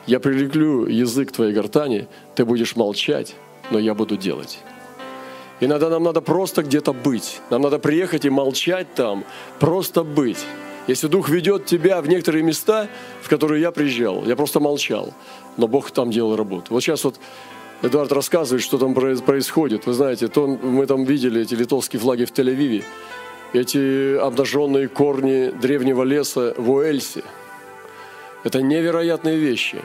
Я 0.07 0.21
прилеплю 0.21 0.87
язык 0.87 1.33
твоей 1.33 1.53
гортани, 1.53 2.07
ты 2.37 2.45
будешь 2.45 2.77
молчать, 2.77 3.35
но 3.73 3.81
я 3.81 3.95
буду 3.95 4.17
делать. 4.17 4.61
Иногда 5.63 5.89
нам 5.89 6.03
надо 6.03 6.21
просто 6.21 6.65
где-то 6.65 6.93
быть. 6.93 7.41
Нам 7.49 7.63
надо 7.63 7.79
приехать 7.79 8.25
и 8.25 8.31
молчать 8.31 8.93
там, 8.97 9.25
просто 9.61 10.03
быть. 10.03 10.45
Если 10.89 11.07
Дух 11.07 11.29
ведет 11.29 11.67
тебя 11.67 12.03
в 12.03 12.09
некоторые 12.09 12.43
места, 12.43 12.89
в 13.23 13.29
которые 13.29 13.61
я 13.61 13.71
приезжал, 13.71 14.25
я 14.25 14.35
просто 14.35 14.59
молчал, 14.59 15.15
но 15.57 15.69
Бог 15.69 15.93
там 15.93 16.11
делал 16.11 16.35
работу. 16.35 16.75
Вот 16.75 16.81
сейчас 16.81 17.05
вот 17.05 17.21
Эдуард 17.81 18.11
рассказывает, 18.11 18.65
что 18.65 18.77
там 18.77 18.93
происходит. 18.93 19.87
Вы 19.87 19.93
знаете, 19.93 20.27
то 20.27 20.49
мы 20.49 20.85
там 20.87 21.05
видели 21.05 21.43
эти 21.43 21.55
литовские 21.55 22.01
флаги 22.01 22.25
в 22.25 22.33
Тель-Авиве, 22.33 22.83
эти 23.53 24.17
обнаженные 24.17 24.89
корни 24.89 25.51
древнего 25.51 26.03
леса 26.03 26.55
в 26.57 26.73
Уэльсе. 26.73 27.23
Это 28.43 28.61
невероятные 28.63 29.37
вещи. 29.37 29.81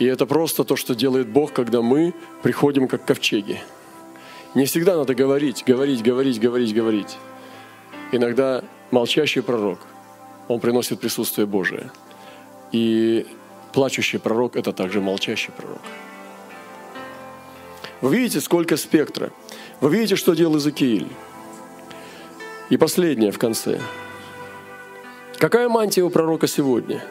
И 0.00 0.04
это 0.04 0.26
просто 0.26 0.64
то, 0.64 0.74
что 0.74 0.96
делает 0.96 1.28
Бог, 1.28 1.52
когда 1.52 1.80
мы 1.80 2.12
приходим 2.42 2.88
как 2.88 3.04
ковчеги. 3.04 3.60
Не 4.54 4.64
всегда 4.64 4.96
надо 4.96 5.14
говорить, 5.14 5.62
говорить, 5.66 6.02
говорить, 6.02 6.40
говорить, 6.40 6.74
говорить. 6.74 7.18
Иногда 8.12 8.62
молчащий 8.90 9.42
пророк, 9.42 9.78
он 10.48 10.60
приносит 10.60 11.00
присутствие 11.00 11.46
Божие. 11.46 11.90
И 12.72 13.26
плачущий 13.72 14.18
пророк– 14.18 14.56
это 14.56 14.72
также 14.72 15.00
молчащий 15.00 15.52
пророк. 15.52 15.80
Вы 18.00 18.16
видите, 18.16 18.40
сколько 18.40 18.76
спектра. 18.76 19.30
Вы 19.80 19.90
видите, 19.90 20.16
что 20.16 20.34
делал 20.34 20.54
Иезекииль. 20.54 21.08
И 22.70 22.76
последнее 22.76 23.32
в 23.32 23.38
конце. 23.38 23.80
Какая 25.38 25.68
мантия 25.68 26.02
у 26.04 26.10
пророка 26.10 26.46
сегодня? 26.46 27.02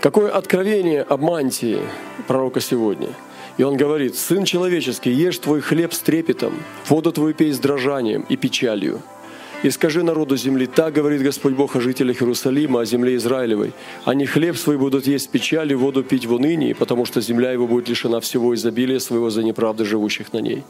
Какое 0.00 0.30
откровение 0.30 1.02
об 1.02 1.22
мантии 1.22 1.80
пророка 2.26 2.60
сегодня? 2.60 3.08
И 3.58 3.62
он 3.62 3.76
говорит, 3.76 4.16
«Сын 4.16 4.44
человеческий, 4.44 5.10
ешь 5.10 5.38
твой 5.38 5.60
хлеб 5.60 5.92
с 5.92 5.98
трепетом, 5.98 6.54
воду 6.88 7.12
твою 7.12 7.34
пей 7.34 7.52
с 7.52 7.58
дрожанием 7.58 8.24
и 8.28 8.36
печалью, 8.36 9.02
и 9.62 9.70
скажи 9.70 10.02
народу 10.02 10.36
земли, 10.36 10.66
так 10.66 10.92
говорит 10.92 11.22
Господь 11.22 11.54
Бог 11.54 11.76
о 11.76 11.80
жителях 11.80 12.20
Иерусалима, 12.20 12.80
о 12.80 12.84
земле 12.84 13.14
Израилевой. 13.14 13.72
Они 14.04 14.26
хлеб 14.26 14.56
свой 14.56 14.76
будут 14.76 15.06
есть 15.06 15.30
печалью, 15.30 15.78
воду 15.78 16.02
пить 16.02 16.26
в 16.26 16.32
унынии, 16.32 16.72
потому 16.72 17.04
что 17.04 17.20
земля 17.20 17.52
его 17.52 17.68
будет 17.68 17.88
лишена 17.88 18.18
всего 18.18 18.56
изобилия 18.56 18.98
своего 18.98 19.30
за 19.30 19.44
неправды 19.44 19.84
живущих 19.84 20.32
на 20.32 20.38
ней. 20.38 20.64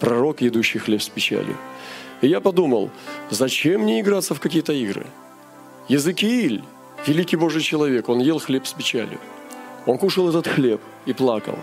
Пророк, 0.00 0.40
едущий 0.40 0.80
хлеб 0.80 1.00
с 1.00 1.08
печалью. 1.08 1.56
И 2.20 2.26
я 2.26 2.40
подумал, 2.40 2.90
зачем 3.30 3.82
мне 3.82 4.00
играться 4.00 4.34
в 4.34 4.40
какие-то 4.40 4.72
игры? 4.72 5.06
Языкииль, 5.86 6.64
великий 7.06 7.36
Божий 7.36 7.62
человек, 7.62 8.08
он 8.08 8.18
ел 8.18 8.40
хлеб 8.40 8.66
с 8.66 8.72
печалью. 8.72 9.20
Он 9.86 9.96
кушал 9.96 10.28
этот 10.28 10.48
хлеб 10.48 10.80
и 11.06 11.12
плакал. 11.12 11.56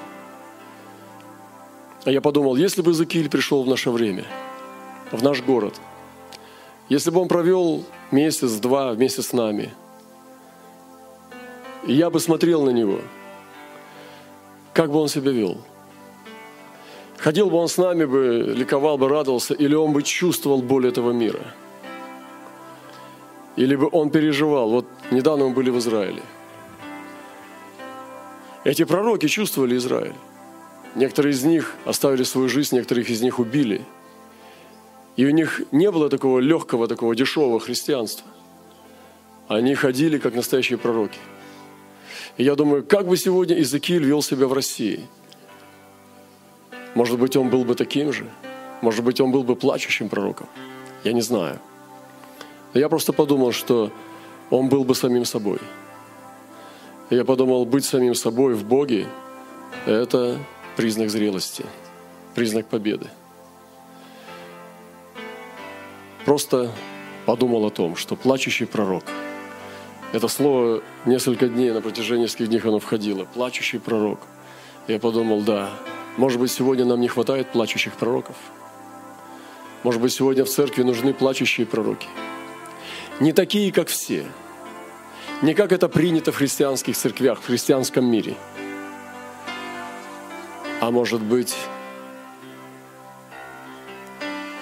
А 2.06 2.12
я 2.12 2.22
подумал, 2.22 2.56
если 2.56 2.82
бы 2.82 2.92
Иезекииль 2.92 3.30
пришел 3.30 3.64
в 3.64 3.68
наше 3.68 3.90
время, 3.90 4.26
в 5.12 5.22
наш 5.22 5.42
город– 5.42 5.74
если 6.88 7.10
бы 7.10 7.20
он 7.20 7.28
провел 7.28 7.84
месяц-два 8.12 8.92
вместе 8.92 9.24
с 9.24 9.34
нами, 9.34 9.74
я 11.88 12.10
бы 12.10 12.20
смотрел 12.20 12.64
на 12.64 12.70
него, 12.70 13.00
как 14.74 14.92
бы 14.92 15.00
он 15.00 15.08
себя 15.08 15.32
вел? 15.32 15.58
Ходил 17.18 17.50
бы 17.50 17.58
он 17.58 17.70
с 17.70 17.78
нами 17.78 18.06
бы, 18.06 18.54
ликовал 18.56 19.00
бы, 19.00 19.10
радовался, 19.10 19.56
или 19.56 19.74
он 19.74 19.94
бы 19.94 20.04
чувствовал 20.04 20.62
боль 20.62 20.88
этого 20.88 21.12
мира? 21.12 21.54
Или 23.56 23.76
бы 23.76 23.90
он 23.92 24.12
переживал? 24.12 24.70
Вот 24.70 24.86
недавно 25.10 25.46
мы 25.46 25.54
были 25.56 25.72
в 25.72 25.80
Израиле. 25.80 26.22
Эти 28.64 28.84
пророки 28.84 29.28
чувствовали 29.28 29.78
Израиль. 29.78 30.16
Некоторые 30.96 31.34
из 31.34 31.44
них 31.44 31.76
оставили 31.86 32.24
свою 32.24 32.50
жизнь, 32.50 32.76
некоторых 32.76 33.10
из 33.10 33.22
них 33.22 33.40
убили– 33.40 33.82
и 35.16 35.26
у 35.26 35.30
них 35.30 35.62
не 35.72 35.90
было 35.92 36.10
такого 36.10 36.40
легкого, 36.40 36.88
такого 36.88 37.16
дешевого 37.16 37.60
христианства. 37.60 38.28
Они 39.48 39.76
ходили 39.76 40.18
как 40.18 40.36
настоящие 40.36 40.78
пророки. 40.78 41.20
И 42.38 42.44
я 42.44 42.56
думаю, 42.56 42.84
как 42.84 43.08
бы 43.08 43.16
сегодня 43.16 43.56
Иезекииль 43.56 44.04
вел 44.04 44.22
себя 44.22 44.48
в 44.48 44.54
России? 44.54 45.08
Может 46.96 47.18
быть, 47.18 47.36
он 47.38 47.50
был 47.50 47.64
бы 47.64 47.76
таким 47.76 48.12
же? 48.12 48.26
Может 48.82 49.04
быть, 49.04 49.22
он 49.22 49.32
был 49.32 49.44
бы 49.44 49.56
плачущим 49.56 50.10
пророком? 50.10 50.48
Я 51.04 51.14
не 51.14 51.22
знаю. 51.22 51.60
Но 52.74 52.80
я 52.80 52.90
просто 52.90 53.14
подумал, 53.14 53.54
что 53.54 53.92
он 54.50 54.68
был 54.68 54.84
бы 54.84 54.96
самим 54.96 55.24
собой. 55.24 55.60
И 57.10 57.16
я 57.16 57.24
подумал, 57.24 57.66
быть 57.66 57.86
самим 57.86 58.16
собой 58.16 58.56
в 58.56 58.66
Боге– 58.66 59.08
это 59.86 60.40
признак 60.76 61.10
зрелости, 61.10 61.66
признак 62.34 62.68
победы. 62.68 63.10
просто 66.26 66.72
подумал 67.26 67.66
о 67.66 67.70
том, 67.70 67.96
что 67.96 68.16
плачущий 68.16 68.66
пророк, 68.66 69.04
это 70.12 70.28
слово 70.28 70.82
несколько 71.06 71.48
дней, 71.48 71.72
на 71.72 71.82
протяжении 71.82 72.24
нескольких 72.24 72.50
дней 72.50 72.62
оно 72.64 72.80
входило, 72.80 73.26
плачущий 73.26 73.80
пророк. 73.80 74.20
Я 74.88 75.00
подумал, 75.00 75.42
да, 75.42 75.70
может 76.18 76.40
быть, 76.40 76.52
сегодня 76.52 76.86
нам 76.86 77.02
не 77.02 77.08
хватает 77.08 77.52
плачущих 77.52 77.94
пророков. 77.94 78.36
Может 79.84 80.02
быть, 80.02 80.14
сегодня 80.14 80.46
в 80.46 80.50
церкви 80.50 80.84
нужны 80.84 81.14
плачущие 81.14 81.68
пророки. 81.68 82.08
Не 83.20 83.34
такие, 83.34 83.72
как 83.72 83.88
все. 83.88 84.26
Не 85.42 85.54
как 85.54 85.72
это 85.72 85.90
принято 85.90 86.32
в 86.32 86.38
христианских 86.38 86.96
церквях, 86.96 87.40
в 87.40 87.46
христианском 87.46 88.06
мире. 88.06 88.36
А 90.86 90.92
может 90.92 91.20
быть, 91.20 91.56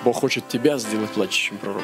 Бог 0.05 0.15
хочет 0.15 0.47
тебя 0.47 0.77
сделать 0.77 1.09
плачущим 1.09 1.57
пророком. 1.57 1.83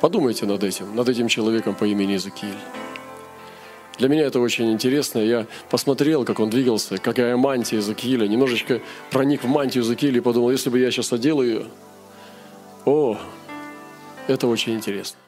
Подумайте 0.00 0.46
над 0.46 0.62
этим, 0.62 0.94
над 0.94 1.08
этим 1.08 1.26
человеком 1.26 1.74
по 1.74 1.82
имени 1.82 2.12
Иезекииль. 2.12 2.60
Для 3.98 4.08
меня 4.08 4.22
это 4.22 4.38
очень 4.38 4.70
интересно. 4.70 5.18
Я 5.18 5.48
посмотрел, 5.68 6.24
как 6.24 6.38
он 6.38 6.48
двигался, 6.48 6.96
какая 6.98 7.36
мантия 7.36 7.78
Иезекииля. 7.78 8.28
Немножечко 8.28 8.80
проник 9.10 9.42
в 9.42 9.48
мантию 9.48 9.82
Иезекииля 9.82 10.18
и 10.18 10.20
подумал, 10.20 10.52
если 10.52 10.70
бы 10.70 10.78
я 10.78 10.92
сейчас 10.92 11.12
одел 11.12 11.42
ее, 11.42 11.66
о, 12.84 13.18
это 14.28 14.46
очень 14.46 14.74
интересно. 14.74 15.18